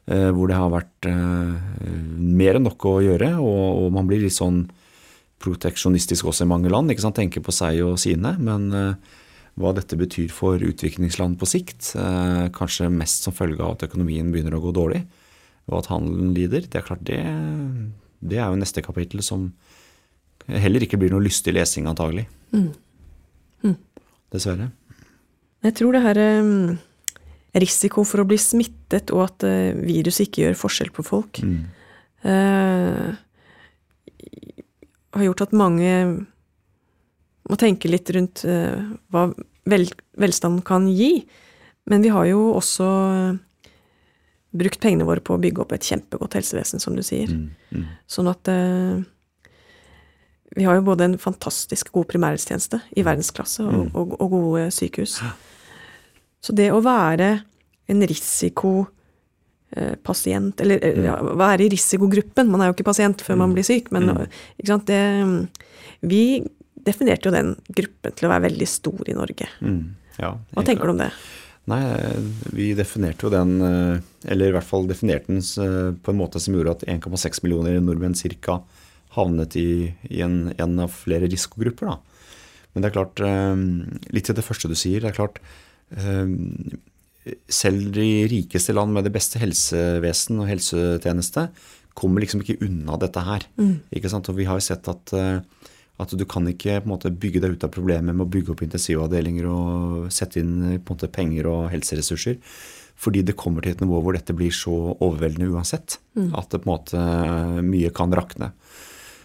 Eh, 0.05 0.29
hvor 0.29 0.47
det 0.47 0.55
har 0.55 0.69
vært 0.69 1.07
eh, 1.09 1.87
mer 2.21 2.59
enn 2.59 2.67
nok 2.67 2.85
å 2.85 2.99
gjøre, 3.01 3.31
og, 3.41 3.63
og 3.81 3.87
man 3.95 4.05
blir 4.07 4.21
litt 4.21 4.35
sånn 4.35 4.61
proteksjonistisk 5.43 6.29
også 6.29 6.45
i 6.45 6.51
mange 6.51 6.69
land. 6.69 6.93
ikke 6.93 7.03
sant, 7.03 7.17
Tenker 7.17 7.41
på 7.41 7.55
seg 7.55 7.81
og 7.83 7.97
sine. 8.01 8.35
Men 8.37 8.69
uh, 8.69 9.17
hva 9.57 9.73
dette 9.73 9.97
betyr 9.97 10.29
for 10.33 10.61
utviklingsland 10.61 11.39
på 11.41 11.49
sikt, 11.49 11.91
kanskje 12.53 12.91
mest 12.93 13.25
som 13.25 13.33
følge 13.33 13.61
av 13.65 13.75
at 13.75 13.87
økonomien 13.89 14.29
begynner 14.33 14.53
å 14.57 14.61
gå 14.61 14.73
dårlig, 14.77 15.01
og 15.65 15.79
at 15.79 15.89
handelen 15.89 16.35
lider, 16.37 16.65
det 16.69 16.77
er 16.77 16.85
klart 16.85 17.01
det, 17.09 17.17
det 18.21 18.37
er 18.37 18.51
jo 18.53 18.59
neste 18.61 18.83
kapittel 18.85 19.23
som 19.25 19.47
heller 20.45 20.85
ikke 20.85 20.99
blir 21.01 21.13
noe 21.13 21.25
lystig 21.25 21.55
lesing, 21.57 21.89
antagelig. 21.89 22.27
Mm. 22.53 22.69
Mm. 23.65 23.77
Dessverre. 24.33 24.69
Jeg 25.65 25.75
tror 25.79 25.95
det 25.95 26.03
her 26.05 26.19
um, 26.41 26.77
risiko 27.57 28.03
for 28.07 28.23
å 28.23 28.27
bli 28.29 28.37
smittet, 28.41 29.11
og 29.15 29.25
at 29.25 29.47
uh, 29.47 29.73
viruset 29.81 30.27
ikke 30.27 30.45
gjør 30.45 30.59
forskjell 30.59 30.93
på 30.95 31.05
folk 31.05 31.41
mm. 31.43 31.57
uh, 32.27 33.09
har 35.17 35.25
gjort 35.25 35.47
at 35.47 35.57
mange 35.57 35.91
må 37.47 37.57
tenke 37.59 37.89
litt 37.89 38.11
rundt 38.15 38.43
uh, 38.47 38.95
hva 39.11 39.29
vel, 39.67 39.87
velstand 40.19 40.63
kan 40.67 40.87
gi. 40.91 41.25
Men 41.87 42.03
vi 42.03 42.11
har 42.11 42.27
jo 42.27 42.49
også 42.57 42.87
brukt 44.57 44.81
pengene 44.83 45.07
våre 45.07 45.23
på 45.23 45.35
å 45.35 45.41
bygge 45.41 45.63
opp 45.63 45.73
et 45.75 45.87
kjempegodt 45.87 46.37
helsevesen, 46.37 46.81
som 46.83 46.95
du 46.97 47.03
sier. 47.05 47.31
Mm, 47.31 47.49
mm. 47.75 47.85
Sånn 48.11 48.29
at 48.31 48.51
uh, 48.51 48.99
vi 50.55 50.65
har 50.67 50.77
jo 50.77 50.85
både 50.87 51.09
en 51.09 51.17
fantastisk 51.19 51.91
god 51.95 52.07
primærhelsetjeneste 52.13 52.79
i 52.95 53.01
mm. 53.01 53.07
verdensklasse 53.07 53.65
og, 53.65 53.73
mm. 53.73 53.89
og, 53.93 54.13
og, 54.19 54.29
gode 54.31 54.67
sykehus. 54.73 55.17
Så 56.43 56.55
det 56.55 56.69
å 56.71 56.83
være 56.85 57.33
en 57.91 58.05
risiko 58.07 58.85
Eh, 59.69 59.93
Eller 60.57 60.79
eh, 60.83 61.03
ja, 61.03 61.17
være 61.35 61.65
i 61.65 61.69
risikogruppen. 61.69 62.47
Man 62.47 62.61
er 62.61 62.69
jo 62.69 62.77
ikke 62.77 62.87
pasient 62.87 63.21
før 63.21 63.41
man 63.41 63.51
mm. 63.51 63.55
blir 63.57 63.67
syk, 63.67 63.91
men 63.91 64.09
mm. 64.09 64.85
det, 64.87 65.01
Vi 65.99 66.21
definerte 66.87 67.27
jo 67.27 67.35
den 67.35 67.55
gruppen 67.67 68.15
til 68.15 68.27
å 68.27 68.31
være 68.31 68.47
veldig 68.47 68.67
stor 68.67 69.09
i 69.11 69.17
Norge. 69.17 69.49
Mm. 69.59 69.81
Ja, 70.17 70.37
Hva 70.55 70.63
tenker 70.63 70.87
du 70.87 70.95
om 70.95 71.03
det? 71.03 71.11
Nei, 71.67 71.81
vi 72.55 72.71
definerte 72.79 73.27
jo 73.27 73.33
den, 73.33 73.57
eh, 73.59 74.31
eller 74.31 74.47
i 74.47 74.55
hvert 74.55 74.69
fall 74.69 74.87
definerte 74.87 75.35
den 75.35 75.99
på 75.99 76.13
en 76.13 76.19
måte 76.21 76.39
som 76.39 76.55
gjorde 76.55 76.77
at 76.77 76.87
1,6 76.87 77.43
millioner 77.43 77.81
nordmenn 77.83 78.15
ca. 78.15 78.61
havnet 79.17 79.57
i, 79.59 79.89
i 80.09 80.21
en, 80.25 80.53
en, 80.55 80.77
av 80.85 80.93
flere 80.93 81.29
risikogrupper. 81.29 81.89
Da. 81.89 81.97
Men 82.73 82.83
det 82.83 82.91
er 82.91 82.97
klart, 82.97 83.23
litt 84.13 84.29
til 84.29 84.37
det 84.37 84.45
første 84.45 84.69
du 84.69 84.75
sier, 84.77 85.01
det 85.01 85.11
er 85.11 85.17
klart 85.17 85.41
selv 87.51 87.91
de 87.95 88.27
rikeste 88.29 88.75
land 88.75 88.93
med 88.95 89.07
det 89.07 89.13
beste 89.15 89.39
helsevesen 89.41 90.41
og 90.41 90.49
helsetjeneste 90.51 91.47
kommer 91.97 92.21
liksom 92.21 92.43
ikke 92.43 92.59
unna 92.65 92.97
dette 93.01 93.23
her. 93.25 93.45
Mm. 93.57 93.75
Ikke 93.97 94.11
sant? 94.11 94.29
Og 94.29 94.37
vi 94.37 94.47
har 94.47 94.59
jo 94.59 94.67
sett 94.67 94.87
at, 94.91 95.13
eh, 95.17 95.39
at 95.97 96.13
du 96.13 96.25
kan 96.29 96.45
ikke 96.49 96.79
på 96.81 96.85
en 96.85 96.93
måte, 96.93 97.13
bygge 97.13 97.41
deg 97.43 97.57
ut 97.57 97.65
av 97.65 97.73
problemet 97.73 98.13
med 98.13 98.27
å 98.27 98.33
bygge 98.35 98.53
opp 98.53 98.61
intensivavdelinger 98.65 99.47
og 99.49 100.11
sette 100.13 100.43
inn 100.43 100.57
på 100.77 100.93
en 100.93 100.97
måte, 100.97 101.09
penger 101.13 101.49
og 101.49 101.71
helseressurser. 101.73 102.37
Fordi 102.97 103.23
det 103.25 103.37
kommer 103.37 103.61
til 103.61 103.75
et 103.75 103.81
nivå 103.81 103.99
hvor 104.01 104.17
dette 104.17 104.33
blir 104.33 104.53
så 104.53 104.73
overveldende 104.93 105.49
uansett. 105.53 105.99
Mm. 106.17 106.31
At 106.37 106.53
det 106.53 106.61
på 106.63 106.69
en 106.69 106.75
måte 106.75 107.65
mye 107.65 107.93
kan 107.93 108.13
rakne. 108.13 108.53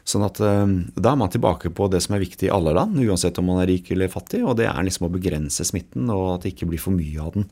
Sånn 0.09 0.25
at 0.27 0.41
eh, 0.43 0.67
Da 0.99 1.13
er 1.13 1.19
man 1.21 1.31
tilbake 1.31 1.71
på 1.75 1.87
det 1.93 2.01
som 2.03 2.17
er 2.17 2.25
viktig 2.25 2.49
i 2.49 2.55
alle 2.55 2.75
land, 2.77 2.99
uansett 2.99 3.39
om 3.39 3.51
man 3.53 3.63
er 3.63 3.71
rik 3.71 3.93
eller 3.95 4.11
fattig. 4.13 4.43
Og 4.45 4.57
det 4.59 4.67
er 4.71 4.83
liksom 4.87 5.09
å 5.09 5.15
begrense 5.15 5.67
smitten, 5.69 6.11
og 6.11 6.37
at 6.37 6.47
det 6.47 6.55
ikke 6.55 6.71
blir 6.73 6.83
for 6.83 6.97
mye 6.97 7.23
av 7.23 7.37
den 7.37 7.49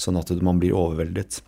sånn 0.00 0.18
at 0.18 0.32
man 0.42 0.58
blir 0.62 0.74
overveldet. 0.76 1.40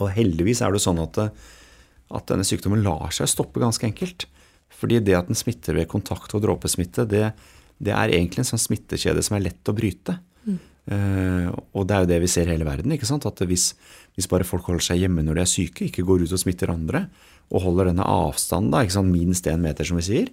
Og 0.00 0.10
heldigvis 0.14 0.62
er 0.64 0.74
det 0.74 0.82
sånn 0.82 1.00
at, 1.02 1.18
at 1.22 2.30
denne 2.30 2.46
sykdommen 2.46 2.82
lar 2.84 3.12
seg 3.14 3.30
stoppe 3.30 3.62
ganske 3.62 3.86
enkelt. 3.86 4.26
Fordi 4.72 4.98
det 5.04 5.16
at 5.18 5.30
den 5.30 5.38
smitter 5.38 5.76
ved 5.78 5.90
kontakt 5.90 6.34
og 6.34 6.42
dråpesmitte, 6.44 7.06
det, 7.08 7.30
det 7.78 7.94
er 7.94 8.14
egentlig 8.14 8.42
en 8.42 8.52
sånn 8.52 8.62
smittekjede 8.62 9.22
som 9.24 9.38
er 9.38 9.46
lett 9.46 9.70
å 9.70 9.76
bryte. 9.76 10.16
Mm. 10.42 10.58
Uh, 10.90 11.48
og 11.78 11.86
det 11.86 11.94
er 11.94 12.02
jo 12.02 12.10
det 12.10 12.22
vi 12.24 12.30
ser 12.32 12.48
i 12.48 12.56
hele 12.56 12.66
verden. 12.66 12.94
ikke 12.94 13.08
sant? 13.08 13.28
At 13.28 13.44
hvis, 13.46 13.72
hvis, 14.16 14.30
bare 14.30 14.48
folk 14.48 14.66
holder 14.66 14.88
seg 14.88 15.04
hjemme 15.04 15.22
når 15.22 15.38
de 15.38 15.44
er 15.44 15.52
syke, 15.52 15.86
ikke 15.86 16.06
går 16.08 16.24
ut 16.24 16.34
og 16.34 16.42
smitter 16.42 16.72
andre, 16.74 17.06
og 17.52 17.66
holder 17.66 17.90
denne 17.90 18.06
avstanden, 18.08 18.72
da, 18.72 18.80
ikke 18.82 18.96
sant? 18.96 19.12
minst 19.12 19.46
én 19.50 19.60
meter, 19.62 19.86
som 19.86 20.00
vi 20.00 20.06
sier, 20.06 20.32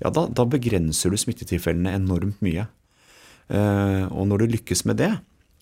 ja, 0.00 0.10
da, 0.10 0.24
da, 0.26 0.46
begrenser 0.48 1.12
du 1.12 1.18
smittetilfellene 1.20 1.92
enormt 1.94 2.40
mye. 2.44 2.66
Uh, 3.52 4.08
og 4.08 4.26
når 4.30 4.42
du 4.42 4.54
lykkes 4.56 4.84
med 4.88 4.98
det, 5.02 5.12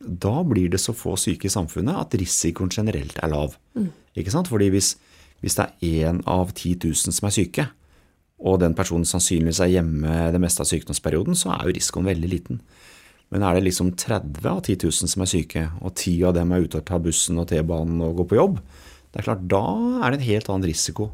da 0.03 0.35
blir 0.47 0.71
det 0.71 0.81
så 0.83 0.95
få 0.97 1.17
syke 1.21 1.49
i 1.49 1.53
samfunnet 1.53 1.99
at 1.99 2.15
risikoen 2.19 2.71
generelt 2.73 3.19
er 3.23 3.31
lav. 3.31 3.59
Mm. 3.79 3.91
Ikke 4.19 4.35
sant? 4.35 4.51
Fordi 4.51 4.71
hvis, 4.73 4.95
hvis 5.43 5.59
det 5.59 5.67
er 5.67 6.09
én 6.09 6.23
av 6.31 6.55
10 6.55 6.79
000 6.87 7.15
som 7.19 7.29
er 7.29 7.35
syke, 7.35 7.67
og 8.43 8.59
den 8.59 8.75
personen 8.75 9.07
sannsynligvis 9.07 9.61
er 9.63 9.77
hjemme 9.77 10.15
det 10.35 10.41
meste 10.43 10.65
av 10.65 10.71
sykdomsperioden, 10.71 11.37
så 11.39 11.53
er 11.55 11.69
jo 11.69 11.77
risikoen 11.77 12.09
veldig 12.11 12.31
liten. 12.31 12.63
Men 13.33 13.45
er 13.47 13.57
det 13.57 13.69
liksom 13.69 13.95
30 13.97 14.49
av 14.51 14.65
10 14.65 14.81
000 14.83 15.13
som 15.13 15.23
er 15.23 15.31
syke, 15.31 15.63
og 15.81 15.95
10 15.95 16.17
av 16.29 16.35
dem 16.37 16.51
er 16.53 16.67
ute 16.67 16.81
og 16.83 16.89
tar 16.89 17.03
bussen 17.05 17.39
og 17.41 17.47
T-banen 17.53 18.03
og 18.05 18.19
går 18.19 18.29
på 18.29 18.39
jobb, 18.41 18.59
det 19.13 19.21
er 19.21 19.27
klart, 19.27 19.45
da 19.51 19.65
er 20.01 20.13
det 20.13 20.21
en 20.21 20.31
helt 20.31 20.49
annen 20.49 20.71
risiko. 20.71 21.11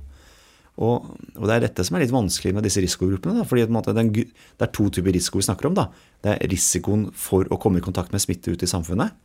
Og, 0.78 1.08
og, 1.34 1.44
det 1.50 1.54
er 1.56 1.64
dette 1.64 1.82
som 1.82 1.96
er 1.98 2.04
litt 2.04 2.14
vanskelig 2.14 2.52
med 2.54 2.66
disse 2.66 2.82
risikogruppene. 2.82 3.40
Da, 3.40 3.46
fordi 3.48 3.66
det 3.66 4.66
er 4.66 4.74
to 4.74 4.86
typer 4.94 5.14
risiko 5.14 5.40
vi 5.40 5.48
snakker 5.48 5.70
om. 5.70 5.74
Da. 5.74 5.88
Det 6.22 6.36
er 6.36 6.52
risikoen 6.52 7.08
for 7.18 7.50
å 7.50 7.58
komme 7.58 7.82
i 7.82 7.84
kontakt 7.84 8.14
med 8.14 8.22
smitte 8.22 8.54
ute 8.54 8.68
i 8.68 8.70
samfunnet. 8.70 9.16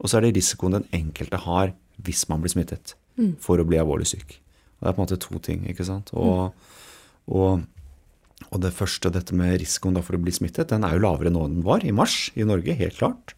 Og 0.00 0.08
så 0.08 0.18
er 0.18 0.24
det 0.24 0.38
risikoen 0.38 0.78
den 0.78 0.88
enkelte 0.96 1.42
har 1.44 1.74
hvis 2.04 2.24
man 2.30 2.40
blir 2.42 2.50
smittet 2.50 2.96
mm. 3.20 3.36
for 3.44 3.60
å 3.60 3.68
bli 3.68 3.78
alvorlig 3.78 4.08
syk. 4.14 4.38
Og 4.80 4.80
Det 4.80 4.90
er 4.90 4.96
på 4.96 5.02
en 5.02 5.04
måte 5.04 5.20
to 5.20 5.44
ting. 5.44 5.68
ikke 5.68 5.86
sant? 5.86 6.10
Og, 6.16 6.48
mm. 6.48 7.36
og, 7.36 7.68
og, 8.48 8.58
det 8.64 8.72
første, 8.74 9.12
dette 9.12 9.36
med 9.36 9.58
risikoen 9.60 10.00
for 10.00 10.16
å 10.16 10.24
bli 10.24 10.32
smittet, 10.34 10.72
den 10.72 10.88
er 10.88 10.96
jo 10.96 11.04
lavere 11.04 11.32
nå 11.34 11.44
enn 11.44 11.60
den 11.60 11.68
var 11.68 11.84
i 11.84 11.92
mars 11.94 12.32
i 12.34 12.48
Norge, 12.48 12.80
helt 12.80 12.96
klart. 12.96 13.36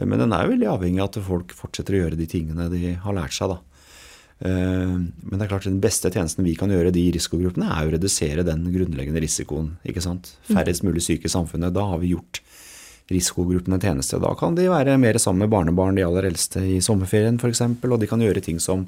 Men 0.00 0.20
den 0.20 0.32
er 0.32 0.44
jo 0.44 0.56
veldig 0.56 0.72
avhengig 0.72 1.04
av 1.04 1.12
at 1.12 1.24
folk 1.28 1.54
fortsetter 1.56 1.96
å 1.96 2.04
gjøre 2.04 2.18
de 2.18 2.26
tingene 2.28 2.72
de 2.72 2.96
har 3.04 3.16
lært 3.16 3.36
seg. 3.36 3.52
da. 3.52 3.75
Eh, 4.44 4.96
men 4.96 5.32
det 5.32 5.46
er 5.46 5.50
klart 5.50 5.68
den 5.68 5.80
beste 5.80 6.10
tjenesten 6.12 6.44
vi 6.44 6.56
kan 6.58 6.72
gjøre 6.72 6.92
de 6.94 7.06
risikogruppene, 7.14 7.70
er 7.72 7.88
å 7.88 7.94
redusere 7.94 8.44
den 8.46 8.66
grunnleggende 8.72 9.22
risikoen. 9.24 9.76
ikke 9.86 10.04
sant? 10.04 10.34
Færrest 10.50 10.84
mulig 10.84 11.04
syke 11.06 11.30
i 11.30 11.32
samfunnet. 11.32 11.74
Da 11.76 11.86
har 11.88 12.02
vi 12.02 12.12
gjort 12.12 12.42
risikogruppene 13.12 13.78
en 13.78 13.86
tjeneste. 13.86 14.20
Da 14.20 14.34
kan 14.38 14.56
de 14.58 14.68
være 14.68 14.98
mer 15.00 15.18
sammen 15.22 15.46
med 15.46 15.54
barnebarn, 15.54 15.96
de 15.96 16.04
aller 16.04 16.28
eldste 16.28 16.64
i 16.66 16.80
sommerferien 16.84 17.38
f.eks., 17.40 17.62
og 17.62 18.00
de 18.02 18.10
kan 18.10 18.22
gjøre 18.22 18.42
ting 18.44 18.60
som, 18.60 18.84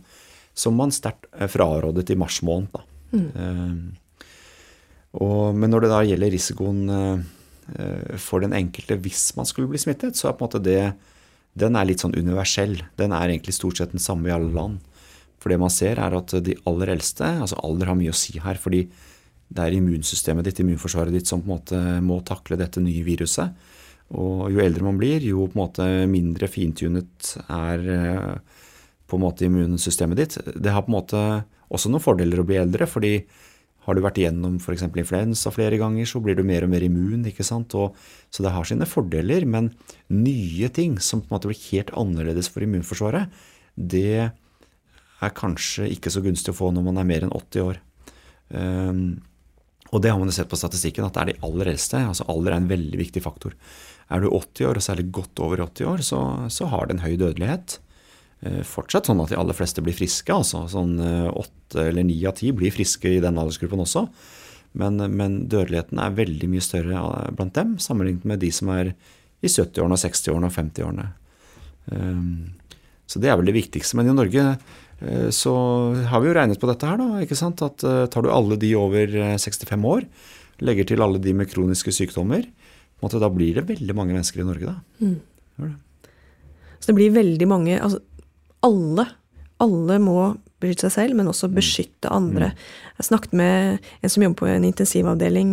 som 0.54 0.76
man 0.76 0.92
sterkt 0.92 1.30
frarådet 1.52 2.10
i 2.10 2.18
mars 2.18 2.42
måned. 2.42 2.74
Da. 2.74 2.84
Mm. 3.14 3.28
Uh, 3.38 4.24
og, 5.18 5.54
men 5.56 5.70
når 5.72 5.86
det 5.86 5.92
da 5.92 6.02
gjelder 6.04 6.34
risikoen 6.34 6.82
uh, 6.92 8.18
for 8.20 8.44
den 8.44 8.52
enkelte 8.56 8.98
hvis 9.00 9.30
man 9.38 9.48
skulle 9.48 9.70
bli 9.70 9.80
smittet, 9.80 10.18
så 10.18 10.28
er 10.28 10.36
på 10.36 10.44
en 10.44 10.50
måte 10.50 10.66
det 10.66 10.82
den 11.58 11.74
er 11.78 11.88
litt 11.88 12.02
sånn 12.02 12.14
universell. 12.14 12.76
Den 12.98 13.14
er 13.16 13.32
egentlig 13.32 13.56
stort 13.56 13.80
sett 13.80 13.94
den 13.94 14.02
samme 14.02 14.28
i 14.28 14.34
alle 14.34 14.50
land. 14.54 14.82
For 15.38 15.52
det 15.52 15.60
man 15.62 15.72
ser, 15.72 16.00
er 16.02 16.16
at 16.18 16.34
de 16.44 16.56
aller 16.66 16.94
eldste 16.96 17.26
altså 17.44 17.58
Alder 17.62 17.92
har 17.92 17.98
mye 17.98 18.14
å 18.14 18.18
si 18.18 18.38
her. 18.42 18.58
fordi 18.58 18.88
det 19.48 19.64
er 19.64 19.78
immunsystemet 19.78 20.44
ditt, 20.44 20.60
immunforsvaret 20.60 21.14
ditt, 21.14 21.28
som 21.28 21.40
på 21.40 21.48
en 21.48 21.54
måte 21.54 21.82
må 22.04 22.20
takle 22.26 22.58
dette 22.60 22.82
nye 22.84 23.04
viruset. 23.06 23.54
Og 24.18 24.48
jo 24.52 24.60
eldre 24.60 24.84
man 24.84 24.98
blir, 25.00 25.24
jo 25.24 25.46
på 25.48 25.56
en 25.56 25.62
måte 25.62 25.86
mindre 26.08 26.48
fintunet 26.52 27.34
er 27.52 27.84
eh, 27.94 28.58
på 29.08 29.16
en 29.16 29.24
måte 29.24 29.46
immunsystemet 29.48 30.20
ditt. 30.20 30.38
Det 30.52 30.72
har 30.72 30.84
på 30.84 30.92
en 30.92 30.98
måte 30.98 31.22
også 31.72 31.92
noen 31.92 32.04
fordeler 32.04 32.40
å 32.40 32.46
bli 32.48 32.58
eldre, 32.60 32.88
fordi 32.88 33.14
har 33.88 33.96
du 33.96 34.02
vært 34.04 34.18
igjennom 34.20 34.58
f.eks. 34.60 34.84
influensa 34.84 35.52
flere 35.52 35.78
ganger, 35.80 36.04
så 36.08 36.20
blir 36.20 36.36
du 36.36 36.44
mer 36.44 36.66
og 36.66 36.72
mer 36.74 36.84
immun. 36.84 37.24
ikke 37.28 37.46
sant? 37.46 37.72
Og, 37.72 37.96
så 38.28 38.44
det 38.44 38.52
har 38.52 38.68
sine 38.68 38.88
fordeler, 38.88 39.48
men 39.48 39.70
nye 40.12 40.68
ting 40.68 40.98
som 41.00 41.22
på 41.22 41.30
en 41.30 41.38
måte 41.38 41.48
blir 41.48 41.62
helt 41.70 41.94
annerledes 41.96 42.52
for 42.52 42.64
immunforsvaret, 42.64 43.32
det 43.80 44.28
er 45.24 45.34
kanskje 45.34 45.88
ikke 45.90 46.12
så 46.14 46.22
gunstig 46.24 46.52
å 46.54 46.58
få 46.58 46.70
når 46.74 46.86
man 46.86 47.00
er 47.00 47.08
mer 47.08 47.26
enn 47.26 47.34
80 47.34 47.64
år. 47.64 47.80
Um, 48.48 49.02
og 49.88 50.02
det 50.04 50.12
har 50.12 50.20
man 50.20 50.28
jo 50.30 50.36
sett 50.36 50.50
på 50.50 50.58
statistikken, 50.60 51.06
at 51.06 51.16
det 51.16 51.22
er 51.22 51.30
de 51.32 51.42
aller 51.48 51.72
eldste. 51.72 52.00
altså 52.10 52.26
Alder 52.28 52.54
er 52.54 52.62
en 52.62 52.70
veldig 52.70 53.00
viktig 53.00 53.22
faktor. 53.24 53.54
Er 54.12 54.22
du 54.22 54.28
80 54.28 54.68
år, 54.68 54.80
og 54.80 54.84
særlig 54.84 55.08
godt 55.16 55.40
over 55.44 55.64
80 55.64 55.88
år, 55.88 56.04
så, 56.04 56.20
så 56.52 56.68
har 56.72 56.86
det 56.86 56.96
en 56.96 57.04
høy 57.04 57.14
dødelighet. 57.20 57.78
Eh, 58.46 58.60
fortsatt 58.68 59.08
sånn 59.08 59.20
at 59.24 59.32
de 59.32 59.38
aller 59.40 59.56
fleste 59.56 59.82
blir 59.84 59.96
friske. 59.96 60.32
altså 60.34 60.66
Sånn 60.70 60.98
eh, 61.02 61.28
åtte 61.28 61.88
eller 61.88 62.06
ni 62.06 62.18
av 62.28 62.36
ti 62.38 62.52
blir 62.54 62.74
friske 62.74 63.16
i 63.16 63.22
den 63.24 63.40
aldersgruppen 63.40 63.82
også. 63.84 64.06
Men, 64.78 65.00
men, 65.16 65.40
dødeligheten 65.50 65.98
er 66.02 66.18
veldig 66.18 66.50
mye 66.52 66.64
større 66.64 67.00
eh, 67.00 67.30
blant 67.34 67.56
dem 67.56 67.78
sammenlignet 67.82 68.28
med 68.28 68.44
de 68.44 68.52
som 68.54 68.70
er 68.76 68.92
i 69.38 69.48
70-årene, 69.48 69.98
60-årene 69.98 70.50
og 70.50 70.54
50-årene. 70.54 71.08
Um, 71.88 72.30
så 73.08 73.20
det 73.22 73.30
er 73.30 73.36
vel 73.38 73.48
det 73.48 73.54
viktigste. 73.54 73.96
Men 73.96 74.10
i 74.10 74.16
Norge 74.16 74.44
så 75.30 75.52
har 76.10 76.22
vi 76.22 76.30
jo 76.30 76.34
regnet 76.34 76.58
på 76.58 76.68
dette 76.70 76.88
her, 76.88 76.98
da. 76.98 77.22
ikke 77.22 77.38
sant? 77.38 77.62
At 77.62 77.84
eh, 77.86 78.06
tar 78.10 78.24
du 78.24 78.32
alle 78.34 78.58
de 78.58 78.72
over 78.78 79.12
65 79.38 79.70
eh, 79.76 79.86
år, 79.86 80.06
legger 80.66 80.88
til 80.90 81.04
alle 81.04 81.20
de 81.22 81.34
med 81.38 81.50
kroniske 81.50 81.94
sykdommer, 81.94 82.48
da 82.98 83.30
blir 83.30 83.60
det 83.60 83.68
veldig 83.68 83.94
mange 83.94 84.16
mennesker 84.16 84.42
i 84.42 84.46
Norge, 84.48 84.72
da. 84.72 85.04
Mm. 85.06 85.20
Det. 85.62 85.70
Så 86.78 86.90
det 86.90 86.96
blir 86.98 87.14
veldig 87.14 87.46
mange 87.50 87.76
altså 87.78 88.00
alle, 88.66 89.04
alle 89.62 89.98
må 90.02 90.18
beskytte 90.58 90.88
seg 90.88 90.94
selv, 90.96 91.18
men 91.18 91.30
også 91.30 91.46
mm. 91.46 91.54
beskytte 91.54 92.10
andre. 92.10 92.50
Mm. 92.50 92.64
Jeg 92.98 93.06
snakket 93.06 93.36
med 93.38 93.86
en 94.02 94.10
som 94.10 94.24
jobber 94.24 94.40
på 94.40 94.50
en 94.50 94.66
intensivavdeling 94.66 95.52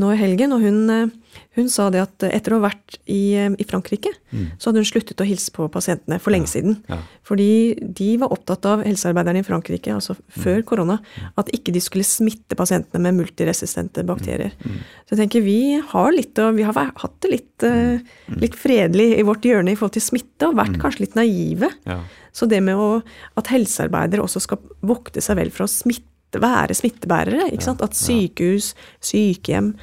nå 0.00 0.08
i 0.14 0.18
helgen, 0.18 0.54
og 0.56 0.62
hun, 0.64 0.78
eh, 0.90 1.40
hun, 1.58 1.68
sa 1.70 1.88
det 1.92 2.00
at 2.00 2.24
etter 2.30 2.54
å 2.54 2.60
ha 2.60 2.68
vært 2.70 2.96
i, 3.04 3.34
eh, 3.36 3.52
i 3.60 3.66
Frankrike, 3.68 4.08
mm. 4.32 4.56
så 4.56 4.70
hadde 4.70 4.80
hun 4.80 4.88
sluttet 4.88 5.20
å 5.20 5.26
hilse 5.28 5.52
på 5.52 5.66
pasientene 5.72 6.16
for 6.22 6.32
lenge 6.32 6.48
ja, 6.48 6.52
siden. 6.54 6.78
Ja. 6.88 6.98
Fordi 7.28 7.50
de 7.76 8.08
var 8.22 8.32
opptatt 8.32 8.64
av, 8.68 8.84
helsearbeiderne 8.86 9.42
i 9.42 9.46
Frankrike, 9.46 9.92
altså 9.92 10.16
mm. 10.16 10.22
før 10.44 10.62
korona, 10.68 10.98
at 11.36 11.52
ikke 11.52 11.74
de 11.74 11.82
skulle 11.84 12.08
smitte 12.08 12.56
pasientene 12.58 13.04
med 13.04 13.20
multiresistente 13.20 14.04
bakterier. 14.08 14.56
Mm. 14.62 14.78
mm. 14.78 14.86
Så 15.04 15.16
jeg 15.16 15.22
tenker 15.24 15.44
vi 15.44 15.60
har 15.92 16.14
litt 16.16 16.40
og 16.40 16.56
vi 16.56 16.64
har 16.64 16.78
hatt 16.78 17.18
det 17.24 17.30
litt, 17.34 17.66
uh, 17.66 18.00
litt 18.40 18.56
fredelig 18.56 19.10
i 19.18 19.26
vårt 19.26 19.44
hjørne 19.44 19.74
i 19.74 19.76
forhold 19.76 19.98
til 19.98 20.04
smitte, 20.06 20.48
og 20.48 20.56
vært 20.56 20.78
kanskje 20.80 21.04
litt 21.04 21.18
naive. 21.18 21.68
Ja. 21.84 22.00
Så 22.32 22.48
det 22.48 22.62
med 22.64 22.80
å, 22.80 23.02
at 23.36 23.50
helsearbeidere 23.52 24.24
også 24.24 24.40
skal 24.40 24.62
vokte 24.80 25.20
seg 25.20 25.36
vel 25.36 25.52
for 25.52 25.66
å 25.66 25.70
smitte 25.70 26.08
være 26.40 26.76
smittebærere. 26.78 27.50
At 27.52 27.98
sykehus, 27.98 28.72
sykehjem 29.02 29.74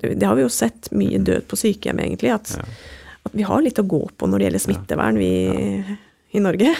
Det 0.00 0.26
har 0.26 0.38
vi 0.38 0.46
jo 0.46 0.52
sett 0.52 0.92
mye 0.96 1.18
død 1.18 1.46
på 1.50 1.58
sykehjem, 1.58 2.00
egentlig. 2.06 2.32
At, 2.32 2.56
at, 3.26 3.32
vi 3.36 3.44
har 3.46 3.62
litt 3.62 3.80
å 3.80 3.86
gå 3.86 4.02
på 4.16 4.28
når 4.28 4.38
det 4.38 4.48
gjelder 4.48 4.66
smittevern, 4.66 5.20
vi 5.20 5.32
i 6.32 6.40
Norge. 6.40 6.72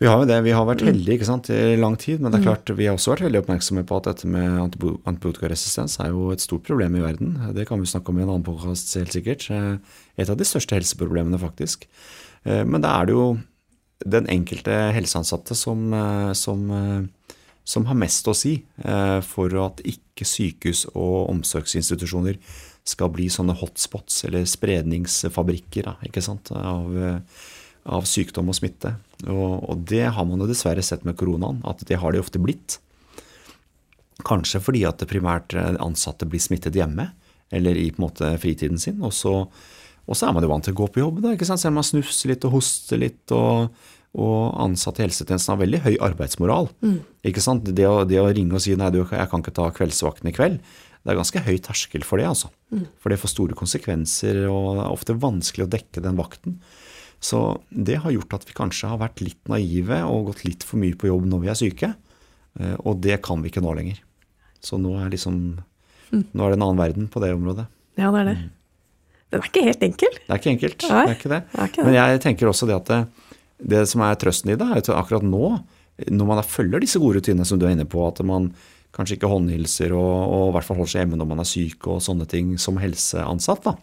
Vi 0.00 0.08
har 0.08 0.22
jo 0.22 0.28
det. 0.30 0.38
Vi 0.46 0.52
har 0.56 0.64
vært 0.64 0.80
heldige 0.86 1.18
ikke 1.18 1.28
sant, 1.28 1.50
i 1.52 1.76
lang 1.76 1.98
tid. 2.00 2.22
Men 2.22 2.32
det 2.32 2.38
er 2.38 2.44
mm. 2.44 2.48
klart, 2.48 2.70
vi 2.78 2.86
har 2.88 2.96
også 2.96 3.12
vært 3.12 3.26
veldig 3.26 3.42
oppmerksomme 3.42 3.84
på 3.84 3.98
at 3.98 4.06
dette 4.08 4.30
med 4.32 4.78
antibiotikaresistens 5.04 5.98
er 6.00 6.14
jo 6.14 6.30
et 6.32 6.40
stort 6.40 6.64
problem 6.64 6.96
i 6.96 7.04
verden. 7.04 7.34
Det 7.56 7.66
kan 7.68 7.82
vi 7.82 7.90
snakke 7.90 8.08
om 8.08 8.20
i 8.20 8.24
en 8.24 8.30
annen 8.30 8.46
podkast 8.46 8.94
helt 8.96 9.12
sikkert. 9.12 9.50
Et 9.50 10.30
av 10.30 10.38
de 10.40 10.46
største 10.48 10.78
helseproblemene, 10.78 11.40
faktisk. 11.42 11.84
Eh, 12.48 12.64
men 12.64 12.80
da 12.80 12.94
er 12.96 13.10
det 13.10 13.18
jo 13.18 13.26
den 14.08 14.30
enkelte 14.32 14.78
helseansatte 14.96 15.56
som, 15.58 15.92
eh, 15.92 16.32
som 16.32 16.70
eh, 16.72 17.00
som 17.64 17.86
har 17.86 17.98
mest 17.98 18.28
å 18.28 18.34
si 18.36 18.56
eh, 18.84 19.20
for 19.26 19.54
at 19.62 19.82
ikke 19.86 20.26
sykehus 20.26 20.86
og 20.94 21.30
omsorgsinstitusjoner 21.30 22.38
skal 22.88 23.12
bli 23.12 23.28
sånne 23.30 23.54
hotspots 23.60 24.24
eller 24.28 24.46
spredningsfabrikker 24.48 25.90
ikke 26.08 26.22
sant, 26.24 26.50
av, 26.56 26.90
eh, 26.96 27.18
av, 27.90 28.06
sykdom 28.08 28.50
og 28.50 28.58
smitte. 28.58 28.94
Og, 29.26 29.68
og, 29.68 29.84
det 29.90 30.06
har 30.16 30.26
man 30.26 30.42
jo 30.42 30.48
dessverre 30.50 30.84
sett 30.84 31.04
med 31.06 31.18
koronaen, 31.20 31.60
at 31.68 31.84
det 31.86 32.00
har 32.00 32.14
de 32.14 32.22
ofte 32.22 32.42
blitt. 32.42 32.80
Kanskje 34.26 34.62
fordi 34.62 34.84
at 34.88 35.00
det 35.00 35.10
primært 35.12 35.54
eh, 35.56 35.76
ansatte 35.82 36.28
blir 36.28 36.42
smittet 36.42 36.78
hjemme 36.78 37.10
eller 37.50 37.74
i 37.74 37.88
på 37.90 37.98
en 37.98 38.06
måte 38.06 38.34
fritiden 38.38 38.78
sin. 38.78 39.00
Og 39.02 39.14
så, 39.14 39.32
og 40.06 40.16
så 40.16 40.28
er 40.28 40.34
man 40.34 40.44
jo 40.44 40.52
vant 40.52 40.66
til 40.66 40.76
å 40.76 40.80
gå 40.82 40.90
på 40.94 41.02
jobb, 41.02 41.22
da, 41.24 41.34
ikke 41.34 41.48
sant? 41.48 41.62
selv 41.62 41.74
om 41.74 41.80
man 41.82 41.88
snufser 41.88 42.32
litt 42.32 42.46
og 42.46 42.58
hoster 42.58 43.00
litt. 43.02 43.24
og 43.34 43.72
og 44.18 44.56
ansatte 44.58 45.02
i 45.02 45.06
helsetjenesten 45.06 45.54
har 45.54 45.60
veldig 45.60 45.80
høy 45.84 45.92
arbeidsmoral. 46.02 46.70
Mm. 46.82 46.98
Ikke 47.30 47.42
sant? 47.44 47.68
Det 47.76 47.86
å, 47.86 48.02
det 48.08 48.18
å, 48.18 48.28
ringe 48.34 48.58
og 48.58 48.64
si 48.64 48.74
nei, 48.78 48.90
du, 48.90 49.04
jeg 49.04 49.30
kan 49.30 49.42
ikke 49.44 49.54
ta 49.54 49.68
kveldsvakten 49.74 50.30
i 50.30 50.34
kveld, 50.34 50.58
det 51.00 51.12
er 51.12 51.16
ganske 51.20 51.42
høy 51.46 51.56
terskel 51.64 52.04
for 52.04 52.20
det. 52.20 52.26
altså. 52.28 52.50
Mm. 52.74 52.84
For 53.00 53.12
det 53.12 53.20
får 53.22 53.32
store 53.32 53.56
konsekvenser, 53.56 54.42
og 54.50 54.80
det 54.80 54.84
er 54.84 54.96
ofte 54.98 55.16
vanskelig 55.22 55.66
å 55.68 55.72
dekke 55.76 56.02
den 56.04 56.18
vakten. 56.18 56.58
Så 57.22 57.60
det 57.70 58.00
har 58.02 58.12
gjort 58.14 58.38
at 58.38 58.46
vi 58.48 58.56
kanskje 58.56 58.90
har 58.90 59.00
vært 59.00 59.22
litt 59.22 59.40
naive 59.52 60.02
og 60.08 60.30
gått 60.32 60.44
litt 60.46 60.64
for 60.66 60.80
mye 60.80 60.96
på 60.98 61.10
jobb 61.10 61.26
når 61.30 61.42
vi 61.44 61.50
er 61.52 61.58
syke. 61.60 61.90
Eh, 62.58 62.76
og 62.80 63.02
det 63.04 63.20
kan 63.24 63.44
vi 63.44 63.52
ikke 63.52 63.62
nå 63.64 63.74
lenger. 63.76 64.00
Så 64.64 64.80
nå 64.80 64.96
er, 64.98 65.10
liksom, 65.12 65.36
mm. 66.10 66.24
nå 66.32 66.44
er 66.44 66.52
det 66.52 66.58
en 66.58 66.66
annen 66.66 66.80
verden 66.80 67.10
på 67.12 67.22
det 67.22 67.32
området. 67.36 67.68
Ja, 68.00 68.10
det 68.10 68.24
er 68.24 68.30
det. 68.32 68.38
Mm. 68.40 68.56
Den 69.30 69.44
er 69.44 69.50
ikke 69.52 69.66
helt 69.68 69.84
enkel. 69.86 70.16
Det 70.18 70.32
er 70.32 70.40
ikke 70.40 70.54
enkelt. 70.56 70.78
Det 70.82 71.00
er 71.00 71.12
ikke 71.14 71.30
det. 71.30 71.42
det, 71.46 71.60
er 71.60 71.68
ikke 71.70 71.80
det. 71.80 71.86
Men 71.86 71.98
jeg 72.00 72.22
tenker 72.24 72.50
også 72.50 72.66
det 72.66 72.80
at 72.80 72.94
det, 73.60 73.84
som 73.90 74.04
er 74.06 74.18
trøsten 74.20 74.52
i 74.52 74.58
det, 74.58 74.66
er 74.66 74.82
at 74.82 74.90
akkurat 74.94 75.26
nå, 75.26 75.54
når 76.08 76.28
man 76.28 76.42
følger 76.46 76.82
disse 76.82 77.00
gode 77.00 77.20
rutinene 77.20 77.46
som 77.48 77.60
du 77.60 77.66
er 77.68 77.74
inne 77.76 77.88
på, 77.88 78.02
at 78.08 78.22
man 78.26 78.50
kanskje 78.96 79.18
ikke 79.18 79.30
håndhilser 79.30 79.92
og, 79.94 80.14
og 80.34 80.44
i 80.48 80.54
hvert 80.56 80.66
fall 80.66 80.80
holder 80.80 80.92
seg 80.94 81.04
hjemme 81.04 81.18
når 81.20 81.28
man 81.30 81.42
er 81.42 81.48
syk 81.48 81.86
og 81.92 82.02
sånne 82.02 82.26
ting 82.30 82.56
som 82.58 82.80
helseansatt, 82.82 83.68
da, 83.68 83.76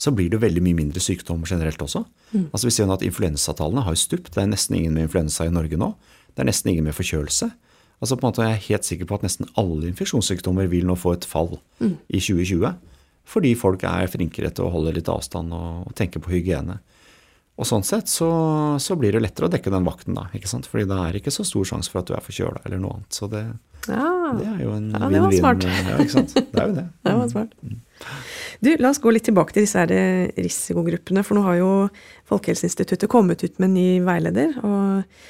så 0.00 0.12
blir 0.16 0.30
det 0.32 0.40
veldig 0.40 0.62
mye 0.64 0.78
mindre 0.78 1.02
sykdom 1.04 1.42
generelt 1.48 1.82
også. 1.84 2.06
Mm. 2.32 2.46
Altså 2.48 2.66
Vi 2.66 2.72
ser 2.72 2.86
jo 2.86 2.94
at 2.94 3.04
Influensatallene 3.04 3.84
har 3.84 3.98
stupt. 4.00 4.32
Det 4.32 4.40
er 4.40 4.48
nesten 4.48 4.78
ingen 4.78 4.94
med 4.96 5.08
influensa 5.08 5.44
i 5.44 5.52
Norge 5.52 5.76
nå. 5.76 5.90
Det 6.32 6.40
er 6.40 6.48
nesten 6.48 6.72
ingen 6.72 6.86
med 6.88 6.96
forkjølelse. 6.96 7.50
Altså 8.00 8.16
på 8.16 8.24
en 8.24 8.30
måte 8.30 8.46
Jeg 8.46 8.56
er 8.56 8.68
helt 8.70 8.88
sikker 8.88 9.08
på 9.10 9.18
at 9.18 9.26
nesten 9.26 9.50
alle 9.60 9.90
infeksjonssykdommer 9.90 10.70
vil 10.72 10.86
nå 10.88 10.96
få 10.96 11.18
et 11.18 11.28
fall 11.28 11.58
mm. 11.82 11.98
i 12.08 12.16
2020. 12.22 12.72
Fordi 13.28 13.52
folk 13.58 13.84
er 13.84 14.08
flinkere 14.08 14.48
til 14.56 14.64
å 14.64 14.72
holde 14.72 14.94
litt 14.96 15.10
avstand 15.12 15.52
og, 15.52 15.84
og 15.90 15.92
tenke 15.98 16.22
på 16.22 16.32
hygiene. 16.32 16.78
Og 17.60 17.68
sånn 17.68 17.82
sett 17.84 18.08
så, 18.08 18.30
så, 18.80 18.94
blir 18.96 19.12
det 19.12 19.20
lettere 19.20 19.50
å 19.50 19.52
dekke 19.52 19.72
den 19.72 19.84
vakten, 19.84 20.14
da. 20.16 20.30
ikke 20.36 20.48
sant? 20.48 20.64
Fordi 20.70 20.86
det 20.88 20.96
er 20.96 21.18
ikke 21.18 21.32
så 21.34 21.44
stor 21.44 21.66
sjanse 21.68 21.92
for 21.92 22.00
at 22.00 22.08
du 22.08 22.14
er 22.16 22.24
forkjøla 22.24 22.62
eller 22.64 22.80
noe 22.80 22.96
annet. 22.96 23.16
Så 23.18 23.28
det, 23.28 23.42
ja. 23.84 24.06
det 24.38 24.46
er 24.48 24.62
jo 24.64 24.76
en 24.78 24.86
vinn-vinn. 24.94 25.66
Ja, 25.68 25.98
ikke 26.00 26.14
sant. 26.14 26.32
Det 26.38 26.62
er 26.62 26.70
jo 26.70 26.76
det. 26.78 26.86
det 27.04 27.16
var 27.18 27.28
smart. 27.34 27.52
Mm. 27.60 27.82
Du, 28.64 28.70
La 28.80 28.92
oss 28.94 29.00
gå 29.04 29.12
litt 29.12 29.26
tilbake 29.28 29.52
til 29.56 29.66
disse 29.66 29.80
her 29.82 29.92
eh, 29.92 30.30
risikogruppene. 30.40 31.24
For 31.26 31.36
nå 31.36 31.44
har 31.44 31.58
jo 31.60 31.72
Folkehelseinstituttet 32.30 33.10
kommet 33.12 33.44
ut 33.44 33.60
med 33.60 33.68
en 33.68 33.76
ny 33.76 33.88
veileder 34.06 34.56
og, 34.64 35.20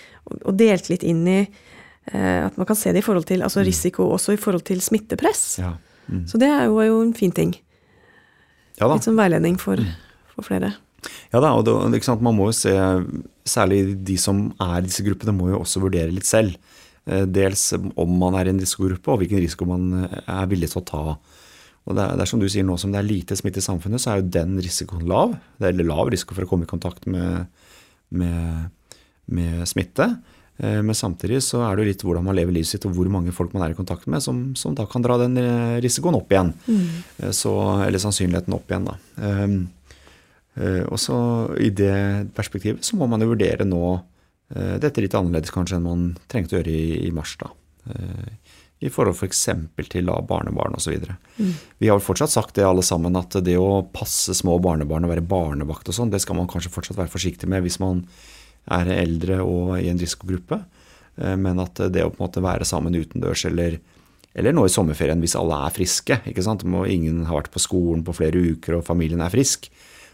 og 0.41 0.53
delt 0.61 0.91
litt 0.93 1.07
inn 1.07 1.25
i 1.27 1.41
eh, 1.41 2.41
at 2.45 2.61
man 2.61 2.69
kan 2.69 2.79
se 2.79 2.95
det 2.95 3.03
i 3.03 3.07
forhold 3.07 3.27
til 3.31 3.43
altså 3.47 3.65
mm. 3.65 3.67
risiko 3.71 4.07
også 4.15 4.37
i 4.37 4.41
forhold 4.41 4.67
til 4.71 4.83
smittepress. 4.85 5.43
Ja. 5.63 5.73
Mm. 6.07 6.29
Så 6.31 6.39
det 6.43 6.51
er 6.51 6.69
jo, 6.69 6.79
er 6.83 6.91
jo, 6.93 7.03
en 7.09 7.17
fin 7.19 7.35
ting. 7.35 7.57
Ja 8.79 8.87
da. 8.87 8.95
Litt 8.95 9.11
sånn 9.11 9.19
veiledning 9.19 9.59
for, 9.59 9.83
mm. 9.83 10.31
for 10.37 10.47
flere. 10.47 10.75
Ja 11.33 11.41
da, 11.43 11.55
og 11.57 11.65
det, 11.67 12.01
man 12.21 12.37
må 12.37 12.51
jo 12.51 12.57
se 12.57 12.75
Særlig 13.51 13.97
de 14.07 14.15
som 14.21 14.45
er 14.63 14.79
i 14.79 14.87
disse 14.87 15.03
gruppene, 15.03 15.33
må 15.35 15.49
jo 15.51 15.63
også 15.63 15.81
vurdere 15.83 16.13
litt 16.13 16.29
selv. 16.29 16.55
Eh, 17.09 17.25
dels 17.27 17.71
om 17.75 18.17
man 18.21 18.37
er 18.39 18.49
i 18.49 18.55
en 18.55 18.61
risikogruppe, 18.61 19.11
og 19.11 19.23
hvilken 19.23 19.41
risiko 19.43 19.69
man 19.69 20.05
eh, 20.05 20.19
er 20.29 20.51
villig 20.51 20.71
til 20.73 20.83
å 20.83 20.87
ta. 20.87 21.05
Og 21.89 21.97
det 21.97 22.05
er, 22.05 22.19
det 22.19 22.25
er, 22.25 22.31
som 22.31 22.43
du 22.43 22.49
sier 22.53 22.67
nå, 22.67 22.77
som 22.79 22.93
det 22.93 23.01
er 23.01 23.09
lite 23.09 23.39
smitte 23.39 23.63
i 23.63 23.65
samfunnet, 23.65 24.03
så 24.03 24.13
er 24.13 24.21
jo 24.21 24.35
den 24.37 24.59
risikoen 24.61 25.09
lav. 25.09 25.35
Det 25.59 25.71
er 25.71 25.81
lav 25.81 26.13
risiko 26.13 26.37
for 26.37 26.47
å 26.47 26.51
komme 26.51 26.69
i 26.69 26.71
kontakt 26.71 27.09
med, 27.11 27.49
med, 28.13 28.93
med 29.33 29.65
smitte. 29.71 30.11
Eh, 30.61 30.79
men 30.85 30.95
samtidig 30.95 31.41
så 31.47 31.65
er 31.65 31.75
det 31.75 31.87
jo 31.87 31.91
litt 31.95 32.07
hvordan 32.07 32.29
man 32.29 32.39
lever 32.39 32.59
livet 32.59 32.71
sitt 32.71 32.87
og 32.87 32.95
hvor 32.95 33.11
mange 33.11 33.35
folk 33.35 33.57
man 33.57 33.67
er 33.67 33.75
i 33.75 33.81
kontakt 33.81 34.07
med, 34.07 34.23
som, 34.23 34.51
som 34.59 34.77
da 34.79 34.87
kan 34.91 35.03
dra 35.07 35.17
den 35.25 35.41
risikoen 35.83 36.21
opp 36.21 36.31
igjen. 36.31 36.53
Mm. 36.69 37.33
Så, 37.35 37.57
eller 37.89 38.03
sannsynligheten 38.03 38.55
opp 38.61 38.71
igjen, 38.71 38.91
da. 38.93 38.99
Eh, 40.59 40.83
og 40.87 40.99
så 40.99 41.17
I 41.61 41.71
det 41.75 42.33
perspektivet 42.35 42.85
så 42.87 42.99
må 42.99 43.09
man 43.11 43.23
jo 43.23 43.31
vurdere 43.33 43.67
nå 43.69 43.85
eh, 43.95 44.77
dette 44.83 45.03
litt 45.03 45.15
annerledes 45.15 45.53
kanskje 45.55 45.79
enn 45.79 45.87
man 45.87 46.09
trengte 46.31 46.57
å 46.57 46.61
gjøre 46.61 46.75
i, 46.75 47.05
i 47.07 47.13
mars. 47.15 47.37
da. 47.41 47.53
Eh, 47.93 48.57
I 48.87 48.91
forhold 48.93 49.19
f.eks. 49.19 49.45
For 49.77 49.93
til 49.93 50.11
da, 50.11 50.19
barnebarn 50.27 50.77
osv. 50.79 50.99
Mm. 51.39 51.55
Vi 51.83 51.93
har 51.93 52.03
fortsatt 52.03 52.35
sagt 52.35 52.59
det 52.59 52.67
alle 52.67 52.85
sammen, 52.87 53.19
at 53.21 53.39
det 53.45 53.57
å 53.61 53.85
passe 53.95 54.35
små 54.37 54.59
barnebarn 54.63 55.07
og 55.07 55.15
være 55.15 55.27
barnevakt 55.27 55.93
og 55.93 55.97
sånn, 55.97 56.13
det 56.13 56.23
skal 56.25 56.41
man 56.41 56.51
kanskje 56.51 56.75
fortsatt 56.75 56.99
være 57.01 57.13
forsiktig 57.13 57.51
med 57.51 57.65
hvis 57.67 57.81
man 57.83 58.05
er 58.71 58.91
eldre 58.93 59.41
og 59.43 59.79
i 59.79 59.89
en 59.89 60.01
risikogruppe. 60.01 60.61
Men 61.17 61.59
at 61.61 61.81
det 61.93 62.05
å 62.05 62.11
på 62.13 62.21
en 62.21 62.27
måte 62.29 62.43
være 62.45 62.65
sammen 62.69 62.95
utendørs 62.95 63.43
eller, 63.49 63.79
eller 64.37 64.55
nå 64.55 64.63
i 64.65 64.73
sommerferien 64.73 65.21
hvis 65.21 65.35
alle 65.37 65.57
er 65.67 65.75
friske, 65.75 66.21
ikke 66.29 66.45
sant? 66.45 66.63
Må 66.69 66.85
ingen 66.89 67.25
har 67.27 67.41
vært 67.41 67.51
på 67.53 67.61
skolen 67.61 68.05
på 68.07 68.15
flere 68.17 68.41
uker 68.53 68.79
og 68.79 68.85
familien 68.87 69.25
er 69.25 69.33
frisk, 69.33 69.69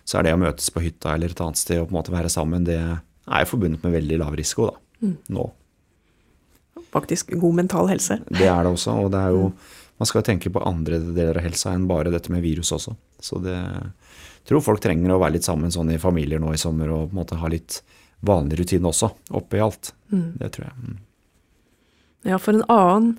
så 0.07 0.19
er 0.19 0.27
det 0.27 0.35
å 0.37 0.41
møtes 0.41 0.71
på 0.73 0.83
hytta 0.85 1.15
eller 1.15 1.35
et 1.35 1.43
annet 1.43 1.61
sted 1.61 1.81
og 1.81 1.89
på 1.89 1.95
en 1.95 1.99
måte 1.99 2.15
være 2.15 2.33
sammen, 2.33 2.67
det 2.67 2.79
er 2.79 3.49
forbundet 3.51 3.83
med 3.83 3.97
veldig 3.99 4.21
lav 4.23 4.37
risiko 4.39 4.71
da, 4.71 4.77
mm. 5.03 5.17
nå. 5.35 5.47
faktisk 6.95 7.35
god 7.35 7.59
mental 7.63 7.91
helse. 7.91 8.21
Det 8.31 8.47
er 8.47 8.63
det 8.63 8.73
også, 8.73 8.95
og 9.05 9.11
det 9.15 9.25
er 9.25 9.35
jo 9.37 9.51
Man 9.97 10.05
skal 10.05 10.21
jo 10.21 10.27
tenke 10.27 10.51
på 10.53 10.61
andre 10.61 10.99
deler 11.01 11.39
av 11.41 11.45
helsa 11.47 11.71
enn 11.73 11.87
bare 11.89 12.11
dette 12.13 12.29
med 12.29 12.43
virus 12.45 12.69
også. 12.77 12.93
Så 13.17 13.39
det 13.41 13.55
jeg 13.57 14.51
tror 14.51 14.61
folk 14.61 14.83
trenger 14.85 15.11
å 15.11 15.17
være 15.19 15.39
litt 15.39 15.47
sammen 15.47 15.73
sånn 15.73 15.89
i 15.95 15.97
familier 15.99 16.39
nå 16.39 16.53
i 16.53 16.59
sommer 16.61 16.93
og 16.93 17.09
på 17.09 17.17
en 17.17 17.19
måte 17.19 17.39
ha 17.41 17.49
litt 17.49 17.81
vanlig 18.29 18.61
rutine 18.61 18.87
også, 18.93 19.09
oppi 19.41 19.59
alt. 19.59 19.95
Det 20.13 20.51
tror 20.53 20.67
jeg. 20.69 20.77
Mm. 20.85 20.99
Ja, 22.29 22.39
for 22.39 22.55
en 22.55 22.63
annen 22.71 23.17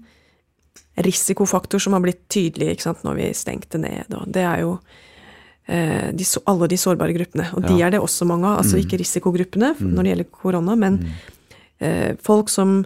risikofaktor 1.03 1.84
som 1.84 1.98
har 1.98 2.06
blitt 2.06 2.24
tydelig 2.32 2.74
ikke 2.74 2.88
sant, 2.88 3.03
når 3.03 3.20
vi 3.20 3.27
stengte 3.36 3.82
ned, 3.82 4.13
og 4.15 4.32
det 4.38 4.46
er 4.48 4.63
jo 4.63 4.77
de, 5.68 6.26
alle 6.48 6.68
de 6.72 6.78
sårbare 6.80 7.12
gruppene. 7.12 7.50
Og 7.58 7.66
de 7.68 7.82
er 7.84 7.92
det 7.92 8.00
også 8.00 8.24
mange 8.30 8.48
av. 8.48 8.62
Altså 8.62 8.80
ikke 8.80 9.02
risikogruppene 9.02 9.74
når 9.82 10.06
det 10.06 10.12
gjelder 10.14 10.28
korona, 10.32 10.78
men 10.80 11.02
eh, 11.84 12.14
folk 12.24 12.48
som 12.54 12.80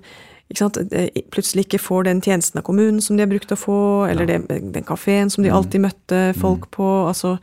ikke 0.51 0.59
sant, 0.59 0.79
eh, 0.91 1.21
plutselig 1.31 1.65
ikke 1.67 1.79
får 1.79 2.07
den 2.09 2.21
tjenesten 2.23 2.59
av 2.59 2.65
kommunen 2.67 2.99
som 3.03 3.15
de 3.15 3.23
har 3.23 3.31
brukt 3.31 3.53
å 3.53 3.59
få, 3.59 3.77
eller 4.09 4.27
det, 4.27 4.39
den 4.49 4.87
kafeen 4.87 5.31
som 5.31 5.45
de 5.45 5.53
alltid 5.53 5.85
møtte 5.85 6.23
folk 6.39 6.67
på. 6.75 6.89
Altså 7.07 7.37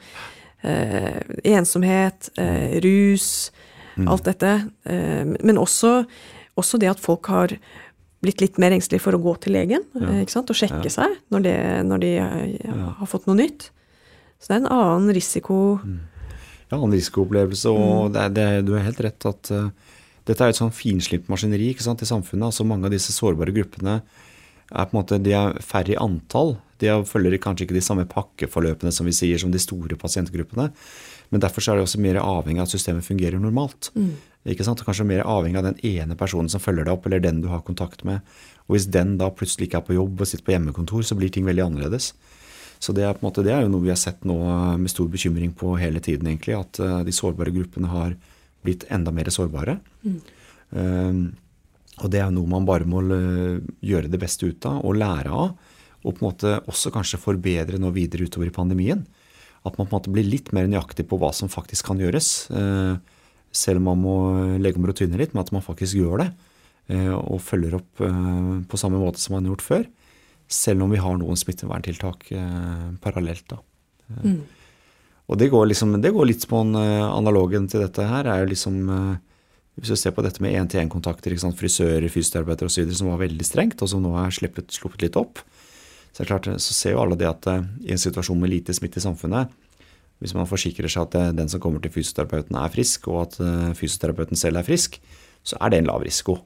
eh, 0.63 1.23
ensomhet, 1.55 2.31
eh, 2.41 2.77
rus, 2.85 3.51
alt 4.05 4.29
dette. 4.29 4.55
Eh, 4.85 5.25
men 5.25 5.61
også, 5.61 6.03
også 6.59 6.81
det 6.83 6.93
at 6.93 7.03
folk 7.03 7.31
har 7.33 7.57
blitt 8.25 8.43
litt 8.43 8.59
mer 8.59 8.75
engstelige 8.75 9.05
for 9.05 9.15
å 9.15 9.23
gå 9.23 9.37
til 9.45 9.55
legen 9.55 9.85
ja. 9.95 10.17
ikke 10.25 10.35
sant? 10.35 10.49
og 10.51 10.59
sjekke 10.59 10.91
seg 10.91 11.13
når, 11.31 11.45
det, 11.45 11.59
når 11.87 12.01
de 12.03 12.15
eh, 12.19 12.73
har 12.99 13.11
fått 13.11 13.29
noe 13.31 13.39
nytt. 13.39 13.71
Så 14.39 14.49
det 14.53 14.57
er 14.57 14.63
en 14.63 14.73
annen 14.73 15.11
risiko. 15.17 15.57
Ja, 16.71 16.77
en 16.79 16.93
risikoopplevelse, 16.95 17.71
og 17.73 18.13
det 18.15 18.23
er, 18.27 18.35
det, 18.37 18.47
du 18.69 18.75
har 18.77 18.85
helt 18.87 19.01
rett 19.03 19.27
at 19.27 19.51
uh, 19.57 19.71
dette 20.29 20.45
er 20.45 20.53
et 20.53 20.59
sånn 20.61 20.75
finslipt 20.75 21.31
maskineri 21.33 21.71
ikke 21.73 21.83
sant, 21.87 22.03
i 22.05 22.09
samfunnet. 22.09 22.51
altså 22.51 22.67
Mange 22.69 22.87
av 22.87 22.93
disse 22.95 23.15
sårbare 23.17 23.55
gruppene 23.57 23.99
er 24.69 24.85
på 24.85 24.93
en 24.93 24.99
måte, 25.01 25.19
de 25.25 25.33
er 25.33 25.57
færre 25.65 25.95
i 25.95 25.99
antall. 25.99 26.59
De 26.79 26.87
er- 26.93 27.07
følger 27.09 27.39
kanskje 27.41 27.65
ikke 27.67 27.79
de 27.79 27.83
samme 27.83 28.05
pakkeforløpene 28.07 28.93
som 28.93 29.09
vi 29.09 29.15
sier 29.17 29.41
som 29.41 29.51
de 29.51 29.59
store 29.59 29.97
pasientgruppene. 29.99 30.69
Men 31.33 31.41
derfor 31.41 31.65
så 31.65 31.73
er 31.73 31.81
det 31.81 31.87
også 31.89 32.01
mer 32.05 32.21
avhengig 32.21 32.61
av 32.61 32.69
at 32.69 32.75
systemet 32.77 33.05
fungerer 33.09 33.41
normalt. 33.41 33.89
Ikke 34.49 34.65
sant? 34.65 34.85
Kanskje 34.85 35.09
mer 35.09 35.25
avhengig 35.29 35.59
av 35.61 35.65
den 35.73 35.81
ene 35.85 36.15
personen 36.21 36.49
som 36.53 36.61
følger 36.61 36.85
deg 36.87 36.93
opp, 36.95 37.09
eller 37.09 37.21
den 37.25 37.41
du 37.43 37.49
har 37.49 37.65
kontakt 37.67 38.05
med. 38.05 38.21
Og 38.69 38.77
hvis 38.77 38.87
den 38.93 39.17
da 39.21 39.31
plutselig 39.33 39.69
ikke 39.69 39.81
er 39.81 39.89
på 39.89 39.97
jobb 39.97 40.21
og 40.21 40.29
sitter 40.31 40.45
på 40.47 40.55
hjemmekontor, 40.55 41.03
så 41.05 41.17
blir 41.19 41.33
ting 41.33 41.49
veldig 41.49 41.65
annerledes. 41.65 42.13
Så 42.79 42.95
det 42.95 43.03
er, 43.05 43.13
på 43.17 43.25
en 43.25 43.29
måte, 43.31 43.43
det 43.43 43.53
er 43.55 43.65
jo 43.65 43.73
noe 43.73 43.83
vi 43.83 43.91
har 43.91 43.99
sett 43.99 44.23
nå 44.29 44.37
med 44.79 44.91
stor 44.93 45.09
bekymring 45.11 45.51
på 45.59 45.73
hele 45.81 46.01
tiden, 46.05 46.29
egentlig. 46.31 46.55
At 46.59 46.79
eh, 46.79 47.01
de 47.09 47.15
sårbare 47.15 47.51
gruppene 47.55 47.91
har 47.91 48.15
blitt 48.67 48.85
enda 48.95 49.11
mer 49.15 49.31
sårbare. 49.35 49.79
Eh, 50.71 51.13
og 51.99 52.11
det 52.13 52.21
er 52.23 52.31
noe 52.31 52.47
man 52.51 52.67
bare 52.69 52.87
må 52.87 53.03
eh, 53.03 53.59
gjøre 53.83 54.11
det 54.13 54.21
beste 54.23 54.47
ut 54.47 54.67
av 54.71 54.85
og 54.87 54.99
lære 55.01 55.33
av. 55.35 55.57
Og 56.07 56.15
på 56.15 56.23
en 56.23 56.29
måte 56.29 56.53
også 56.71 56.93
kanskje 56.95 57.19
forbedre 57.19 57.81
nå 57.83 57.91
videre 57.97 58.29
utover 58.29 58.47
i 58.53 58.55
pandemien. 58.55 59.03
At 59.67 59.75
man 59.75 59.89
på 59.89 59.91
en 59.91 59.99
måte 59.99 60.13
blir 60.15 60.29
litt 60.29 60.53
mer 60.55 60.69
nøyaktig 60.71 61.09
på 61.11 61.19
hva 61.19 61.33
som 61.35 61.51
faktisk 61.51 61.91
kan 61.91 61.99
gjøres. 61.99 62.51
eh, 62.55 62.99
selv 63.51 63.81
om 63.81 63.89
man 63.91 63.99
må 64.05 64.15
legge 64.61 64.79
om 64.79 64.87
rutinene 64.87 65.19
litt, 65.19 65.33
men 65.35 65.43
at 65.43 65.51
man 65.57 65.65
faktisk 65.65 65.97
gjør 65.99 66.23
det. 66.23 66.29
eh, 66.95 67.11
Og 67.11 67.41
følger 67.43 67.75
opp 67.81 68.01
eh, 68.01 68.63
på 68.69 68.79
samme 68.79 69.01
måte 69.03 69.19
som 69.19 69.35
man 69.35 69.45
har 69.49 69.57
gjort 69.57 69.67
før. 69.67 69.87
Selv 70.49 70.85
om 70.85 70.93
vi 70.93 71.01
har 71.03 71.19
noen 71.21 71.37
smitteverntiltak 71.37 72.31
eh, 72.33 72.87
parallelt. 73.05 73.45
da. 73.51 73.61
Mm. 74.25 74.41
Og 75.29 75.37
det 75.37 75.51
går, 75.53 75.67
liksom, 75.69 75.93
det 76.01 76.13
går 76.15 76.31
litt 76.31 76.47
på 76.49 76.63
en 76.65 76.77
eh, 76.81 77.05
analogen 77.05 77.69
til 77.69 77.85
dette 77.85 78.07
her. 78.09 78.27
er 78.27 78.43
jo 78.43 78.53
liksom, 78.55 78.79
eh, 78.89 79.17
Hvis 79.79 79.93
du 79.93 79.97
ser 80.01 80.11
på 80.17 80.25
dette 80.25 80.43
med 80.43 80.57
én-til-én-kontakter, 80.59 81.37
frisører, 81.55 82.09
fysioterapeuter 82.11 82.67
osv., 82.67 82.91
som 82.91 83.13
var 83.13 83.21
veldig 83.21 83.45
strengt, 83.47 83.83
og 83.83 83.89
som 83.89 84.03
nå 84.03 84.17
er 84.19 84.33
sluppet, 84.35 84.73
sluppet 84.75 85.05
litt 85.05 85.17
opp, 85.21 85.39
så, 86.13 86.25
er 86.25 86.31
klart, 86.33 86.49
så 86.59 86.75
ser 86.75 86.97
jo 86.97 87.03
alle 87.05 87.15
det 87.15 87.29
at 87.29 87.47
eh, 87.47 87.67
i 87.87 87.93
en 87.95 88.01
situasjon 88.01 88.41
med 88.41 88.51
lite 88.51 88.75
smitte 88.75 88.99
i 88.99 89.05
samfunnet, 89.05 89.53
hvis 90.19 90.35
man 90.35 90.49
forsikrer 90.51 90.91
seg 90.91 91.07
at 91.07 91.15
eh, 91.15 91.35
den 91.37 91.51
som 91.53 91.63
kommer 91.63 91.83
til 91.85 91.93
fysioterapeuten 91.95 92.59
er 92.59 92.73
frisk, 92.75 93.07
og 93.13 93.21
at 93.27 93.37
eh, 93.45 93.69
fysioterapeuten 93.79 94.41
selv 94.41 94.59
er 94.59 94.67
frisk, 94.67 94.99
så 95.47 95.61
er 95.63 95.71
det 95.71 95.79
en 95.79 95.93
lav 95.93 96.03
risiko. 96.03 96.41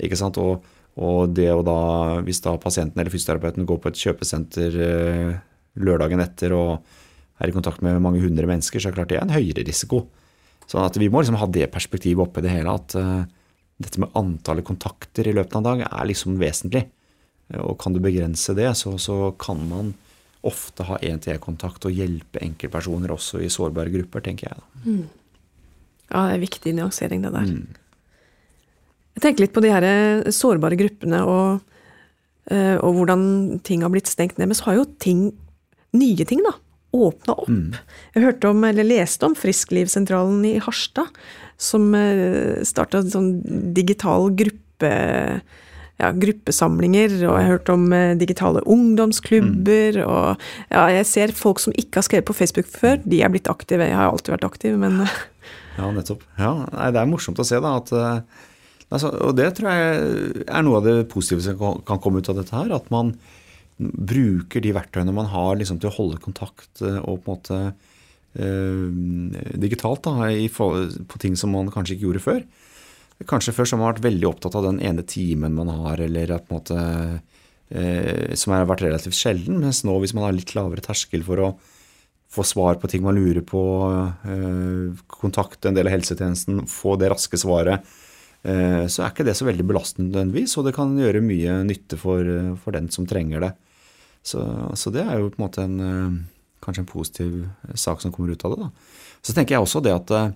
Ikke 0.00 0.16
sant? 0.16 0.40
Og, 0.40 0.64
og 1.00 1.32
det 1.32 1.48
å 1.54 1.62
da, 1.64 1.78
hvis 2.24 2.42
da 2.44 2.52
pasienten 2.60 3.00
eller 3.00 3.12
fysioterapeuten 3.12 3.68
går 3.68 3.78
på 3.80 3.92
et 3.92 4.00
kjøpesenter 4.02 4.76
eh, 4.86 5.30
lørdagen 5.80 6.20
etter 6.20 6.52
og 6.56 6.82
er 7.40 7.48
i 7.48 7.54
kontakt 7.54 7.80
med 7.84 8.00
mange 8.04 8.20
hundre 8.22 8.48
mennesker, 8.48 8.78
så 8.80 8.90
er 8.90 8.92
det 8.92 9.00
klart 9.00 9.12
det 9.12 9.18
er 9.18 9.24
en 9.24 9.34
høyere 9.34 9.64
risiko. 9.66 10.04
Sånn 10.68 10.84
at 10.84 10.98
vi 11.00 11.08
må 11.10 11.22
liksom 11.22 11.40
ha 11.40 11.48
det 11.50 11.70
perspektivet 11.72 12.22
oppe 12.26 12.42
i 12.42 12.46
det 12.46 12.52
hele, 12.52 12.76
at 12.76 12.96
eh, 12.98 13.24
dette 13.82 14.02
med 14.02 14.12
antallet 14.18 14.66
kontakter 14.68 15.26
i 15.26 15.34
løpet 15.34 15.56
av 15.56 15.62
en 15.62 15.70
dag 15.70 15.86
er 15.88 16.10
liksom 16.10 16.36
vesentlig. 16.40 16.86
Og 17.58 17.74
kan 17.80 17.92
du 17.92 18.00
begrense 18.00 18.54
det, 18.56 18.70
så, 18.78 18.94
så 19.00 19.32
kan 19.40 19.60
man 19.68 19.92
ofte 20.46 20.86
ha 20.88 20.98
én-til-én-kontakt 21.04 21.84
og 21.86 21.94
hjelpe 21.94 22.40
enkeltpersoner 22.42 23.12
også 23.14 23.42
i 23.44 23.50
sårbare 23.52 23.92
grupper, 23.92 24.24
tenker 24.24 24.50
jeg. 24.50 24.64
Mm. 24.86 25.04
Ja, 26.12 26.26
det 26.28 26.36
er 26.36 26.42
viktig 26.42 26.74
nyansering, 26.76 27.24
det 27.24 27.32
der. 27.34 27.52
Jeg 29.16 29.24
tenker 29.24 29.44
litt 29.44 29.54
på 29.54 29.62
de 29.64 29.72
her 29.72 29.86
eh, 29.86 30.32
sårbare 30.32 30.78
gruppene 30.80 31.22
og, 31.28 31.62
eh, 32.50 32.76
og 32.78 32.98
hvordan 32.98 33.24
ting 33.66 33.84
har 33.84 33.92
blitt 33.92 34.10
stengt 34.10 34.38
ned. 34.40 34.50
Men 34.50 34.58
så 34.58 34.70
har 34.70 34.80
jo 34.80 34.88
ting, 35.02 35.26
nye 35.96 36.28
ting, 36.28 36.44
da, 36.46 36.54
åpna 36.92 37.36
opp. 37.44 37.80
Jeg 38.16 38.26
hørte 38.26 38.52
om, 38.52 38.64
eller 38.68 38.88
leste 38.88 39.28
om 39.28 39.36
Frisklivssentralen 39.38 40.44
i 40.48 40.56
Harstad, 40.62 41.12
som 41.62 41.92
starta 42.66 43.04
sånn 43.06 43.36
digital 43.76 44.32
gruppe 44.34 44.90
ja, 46.02 46.10
gruppesamlinger, 46.16 47.14
og 47.28 47.36
jeg 47.36 47.46
har 47.46 47.50
hørt 47.52 47.72
om 47.72 47.84
eh, 47.94 48.14
digitale 48.18 48.62
ungdomsklubber, 48.70 50.00
og 50.02 50.46
ja, 50.72 50.86
jeg 50.98 51.08
ser 51.08 51.34
folk 51.36 51.62
som 51.62 51.74
ikke 51.78 52.00
har 52.00 52.06
skrevet 52.08 52.28
på 52.30 52.36
Facebook 52.36 52.70
før, 52.70 52.98
de 53.04 53.22
er 53.22 53.32
blitt 53.32 53.50
aktive. 53.50 53.86
Jeg 53.86 53.98
har 53.98 54.10
alltid 54.10 54.36
vært 54.36 54.48
aktiv, 54.48 54.78
men 54.80 55.04
eh, 55.04 55.20
Ja, 55.78 55.88
nettopp. 55.88 56.24
Ja, 56.36 56.52
Det 56.92 57.00
er 57.00 57.08
morsomt 57.08 57.40
å 57.40 57.46
se, 57.48 57.60
da. 57.62 57.76
At, 57.80 57.92
eh, 57.96 58.48
altså, 58.92 59.10
og 59.26 59.36
det 59.38 59.48
tror 59.56 59.70
jeg 59.72 60.44
er 60.46 60.66
noe 60.66 60.80
av 60.80 60.86
det 60.86 60.96
positive 61.12 61.44
som 61.44 61.80
kan- 61.86 62.00
komme 62.02 62.22
ut 62.22 62.28
av 62.30 62.38
dette 62.38 62.54
her. 62.54 62.72
At 62.76 62.90
man 62.92 63.14
bruker 63.80 64.62
de 64.62 64.74
verktøyene 64.76 65.14
man 65.14 65.30
har 65.32 65.56
liksom, 65.58 65.80
til 65.80 65.90
å 65.90 65.96
holde 65.96 66.20
kontakt 66.22 66.82
eh, 66.84 67.00
og 67.02 67.24
på 67.24 67.32
en 67.32 67.36
måte 67.36 67.60
eh, 68.38 69.56
digitalt 69.58 70.04
da, 70.06 70.28
i, 70.30 70.48
på 70.48 71.22
ting 71.22 71.36
som 71.36 71.54
man 71.56 71.72
kanskje 71.72 71.96
ikke 71.96 72.08
gjorde 72.10 72.26
før. 72.26 72.42
Kanskje 73.28 73.54
før 73.54 73.68
så 73.68 73.76
har 73.76 73.82
man 73.82 73.92
vært 73.92 74.06
veldig 74.06 74.28
opptatt 74.30 74.56
av 74.58 74.66
den 74.66 74.80
ene 74.82 75.04
timen 75.06 75.54
man 75.54 75.70
har, 75.70 76.00
eller 76.02 76.34
at 76.34 76.48
på 76.48 76.56
en 76.56 76.60
måte 76.60 76.78
eh, 77.70 78.34
Som 78.38 78.54
har 78.54 78.66
vært 78.68 78.84
relativt 78.86 79.16
sjelden. 79.18 79.60
Mens 79.62 79.82
nå, 79.86 79.94
hvis 80.02 80.14
man 80.16 80.26
har 80.26 80.36
litt 80.36 80.54
lavere 80.58 80.84
terskel 80.84 81.24
for 81.26 81.42
å 81.42 81.52
få 82.32 82.44
svar 82.48 82.78
på 82.80 82.88
ting 82.88 83.02
man 83.04 83.18
lurer 83.18 83.44
på, 83.44 83.60
eh, 84.24 85.02
kontakte 85.12 85.68
en 85.68 85.76
del 85.76 85.90
av 85.90 85.96
helsetjenesten, 85.98 86.64
få 86.70 86.96
det 87.00 87.10
raske 87.12 87.36
svaret, 87.40 87.84
så 88.42 89.04
er 89.04 89.12
ikke 89.12 89.26
det 89.26 89.36
så 89.38 89.46
veldig 89.46 89.64
belastende 89.68 90.10
nødvendigvis, 90.10 90.56
og 90.58 90.66
det 90.66 90.74
kan 90.74 90.96
gjøre 90.98 91.22
mye 91.22 91.60
nytte 91.66 91.98
for, 92.00 92.26
eh, 92.26 92.54
for 92.58 92.74
den 92.74 92.88
som 92.90 93.06
trenger 93.06 93.44
det. 93.44 93.52
Så, 94.26 94.42
så 94.78 94.90
det 94.94 95.04
er 95.04 95.20
jo 95.20 95.30
på 95.30 95.38
en 95.38 95.44
måte 95.44 95.62
en, 95.62 95.76
eh, 95.86 96.16
kanskje 96.62 96.82
en 96.82 96.90
positiv 96.90 97.36
sak 97.78 98.02
som 98.02 98.14
kommer 98.14 98.34
ut 98.34 98.44
av 98.46 98.54
det. 98.54 98.64
Da. 98.64 98.98
Så 99.22 99.34
tenker 99.36 99.54
jeg 99.54 99.62
også 99.66 99.82
det 99.84 99.94
at 99.94 100.10
eh, 100.18 100.32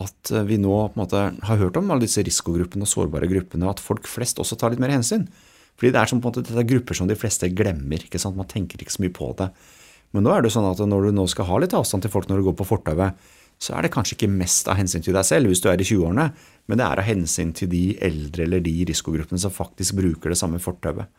at 0.00 0.30
vi 0.48 0.56
nå 0.56 0.72
på 0.72 0.96
en 0.96 1.02
måte 1.02 1.22
har 1.44 1.58
hørt 1.60 1.76
om 1.76 1.90
alle 1.92 2.06
disse 2.06 2.22
risikogruppene 2.24 2.86
og 2.86 2.88
sårbare 2.88 3.28
gruppene, 3.28 3.66
og 3.66 3.74
at 3.74 3.82
folk 3.84 4.06
flest 4.08 4.38
også 4.40 4.56
tar 4.56 4.72
litt 4.72 4.80
mer 4.80 4.94
hensyn. 4.94 5.26
Fordi 5.76 5.90
det 5.92 6.00
er 6.00 6.08
som 6.08 6.22
på 6.22 6.28
en 6.28 6.32
måte, 6.32 6.44
dette 6.46 6.56
er 6.56 6.68
grupper 6.70 6.96
som 6.96 7.08
de 7.08 7.16
fleste 7.20 7.50
glemmer. 7.52 8.00
ikke 8.00 8.20
sant? 8.20 8.38
Man 8.38 8.48
tenker 8.48 8.80
ikke 8.80 8.94
så 8.94 9.04
mye 9.04 9.12
på 9.12 9.28
det. 9.36 9.50
Men 10.16 10.24
nå 10.24 10.32
er 10.32 10.40
det 10.40 10.54
sånn 10.54 10.68
at 10.70 10.80
når 10.80 11.10
du 11.10 11.18
nå 11.18 11.26
skal 11.28 11.46
ha 11.50 11.60
litt 11.60 11.76
avstand 11.76 12.04
til 12.04 12.12
folk 12.12 12.30
når 12.30 12.40
du 12.40 12.48
går 12.48 12.56
på 12.58 12.68
fortauet, 12.72 13.28
så 13.60 13.74
er 13.76 13.84
det 13.84 13.92
kanskje 13.92 14.16
ikke 14.16 14.32
mest 14.32 14.68
av 14.72 14.78
hensyn 14.80 15.04
til 15.04 15.16
deg 15.16 15.26
selv 15.28 15.50
hvis 15.50 15.60
du 15.60 15.68
er 15.68 15.80
i 15.80 15.84
20-årene, 15.84 16.26
men 16.70 16.80
det 16.80 16.86
er 16.86 17.02
av 17.02 17.06
hensyn 17.06 17.52
til 17.56 17.68
de 17.72 17.84
eldre 18.00 18.46
eller 18.46 18.62
de 18.64 18.74
risikogruppene 18.88 19.40
som 19.42 19.52
faktisk 19.52 19.98
bruker 19.98 20.32
det 20.32 20.38
samme 20.40 20.60
fortauet. 20.62 21.10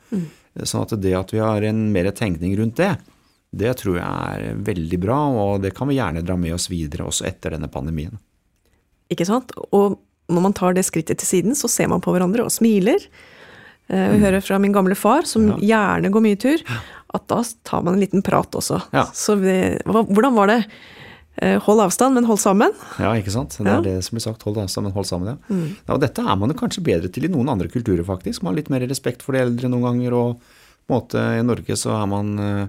Sånn 0.64 0.86
at 0.86 0.96
det 1.04 1.14
at 1.18 1.34
vi 1.36 1.42
har 1.44 1.66
en 1.68 1.84
mer 1.94 2.10
tenkning 2.18 2.56
rundt 2.58 2.80
det, 2.82 2.96
det 3.52 3.74
tror 3.82 3.98
jeg 4.00 4.08
er 4.08 4.62
veldig 4.64 5.00
bra, 5.04 5.18
og 5.44 5.66
det 5.66 5.74
kan 5.76 5.90
vi 5.92 5.98
gjerne 5.98 6.24
dra 6.24 6.38
med 6.40 6.56
oss 6.56 6.70
videre 6.72 7.06
også 7.10 7.28
etter 7.28 7.54
denne 7.58 7.70
pandemien. 7.72 8.16
Ikke 9.12 9.28
sant? 9.28 9.52
Og 9.76 10.00
når 10.32 10.46
man 10.48 10.56
tar 10.56 10.74
det 10.78 10.86
skrittet 10.88 11.20
til 11.20 11.28
siden, 11.28 11.58
så 11.60 11.68
ser 11.70 11.92
man 11.92 12.02
på 12.02 12.14
hverandre 12.16 12.46
og 12.48 12.54
smiler. 12.54 13.04
Vi 13.92 14.00
jeg 14.00 14.22
hører 14.24 14.44
fra 14.46 14.56
min 14.64 14.72
gamle 14.72 14.96
far, 14.96 15.28
som 15.28 15.50
gjerne 15.60 16.14
går 16.14 16.24
mye 16.24 16.40
tur, 16.40 16.64
at 17.12 17.28
da 17.28 17.42
tar 17.68 17.84
man 17.84 17.98
en 17.98 18.04
liten 18.06 18.24
prat 18.24 18.56
også. 18.56 18.80
Ja. 18.96 19.04
Så 19.12 19.36
vi, 19.42 19.58
hvordan 19.84 20.38
var 20.38 20.48
det? 20.48 20.62
Eh, 21.38 21.60
Hold 21.64 21.80
avstand, 21.80 22.14
men 22.14 22.26
hold 22.28 22.40
sammen. 22.40 22.74
Ja, 23.00 23.14
ikke 23.16 23.32
sant? 23.32 23.56
Det 23.58 23.66
Ja. 23.66 23.78
er 23.78 23.82
det 23.82 24.04
som 24.04 24.16
blir 24.18 24.22
sagt. 24.22 24.44
Hold 24.44 24.58
avstand, 24.58 24.84
men 24.84 24.94
hold 24.94 25.06
sammen. 25.08 25.28
Ja. 25.50 25.56
Ja, 25.88 25.94
og 25.96 26.02
dette 26.02 26.20
er 26.22 26.36
man 26.36 26.52
kanskje 26.54 26.84
bedre 26.84 27.08
til 27.12 27.24
i 27.26 27.28
noen 27.32 27.48
andre 27.50 27.68
kulturer, 27.72 28.04
faktisk. 28.04 28.44
Man 28.44 28.54
har 28.54 28.58
litt 28.62 28.70
mer 28.70 28.82
respekt 28.88 29.22
for 29.24 29.32
de 29.34 29.40
eldre 29.40 29.70
noen 29.70 29.82
ganger. 29.84 30.14
og 30.14 30.40
på 30.88 30.92
en 30.96 31.00
måte 31.02 31.40
I 31.40 31.42
Norge 31.44 31.78
så 31.78 31.94
er 32.04 32.06
man 32.08 32.40
eh, 32.40 32.68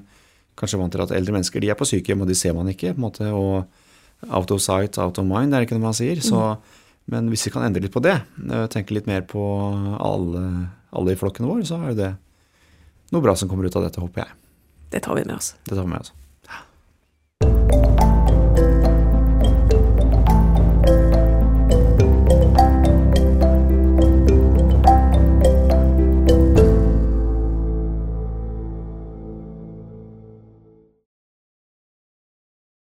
kanskje 0.57 0.79
vant 0.79 0.93
til 0.93 1.01
at 1.03 1.11
eldre 1.11 1.33
mennesker 1.33 1.61
de 1.61 1.71
er 1.71 1.75
på 1.75 1.85
sykehjem, 1.89 2.21
og 2.23 2.29
de 2.29 2.35
ser 2.35 2.55
man 2.55 2.69
ikke. 2.69 2.95
på 2.95 2.99
en 2.99 3.11
måte, 3.11 3.33
og 3.33 3.67
Out 4.31 4.53
of 4.53 4.61
sight, 4.61 4.97
out 4.99 5.19
of 5.19 5.25
mind, 5.27 5.53
er 5.53 5.59
det 5.61 5.67
ikke 5.69 5.79
noe 5.81 5.89
man 5.91 5.93
sier. 5.95 6.15
Så, 6.23 6.57
Men 7.11 7.29
hvis 7.29 7.45
vi 7.45 7.51
kan 7.51 7.65
endre 7.65 7.83
litt 7.83 7.91
på 7.93 8.01
det, 8.01 8.23
eh, 8.49 8.67
tenke 8.69 8.93
litt 8.95 9.09
mer 9.09 9.23
på 9.23 9.43
alle, 10.01 10.69
alle 10.93 11.11
i 11.11 11.17
flokken 11.17 11.45
vår, 11.45 11.65
så 11.67 11.83
er 11.83 11.89
jo 11.89 11.95
det 11.97 12.17
noe 13.11 13.21
bra 13.21 13.35
som 13.35 13.49
kommer 13.49 13.67
ut 13.67 13.75
av 13.75 13.83
dette, 13.83 13.99
håper 14.01 14.23
jeg. 14.23 14.29
Det 14.93 15.03
tar 15.03 15.15
vi 15.17 15.25
med 15.25 15.35
oss. 15.35 15.55
Det 15.65 15.75
tar 15.75 15.83
vi 15.83 15.89
med 15.91 15.99
oss. 16.01 16.13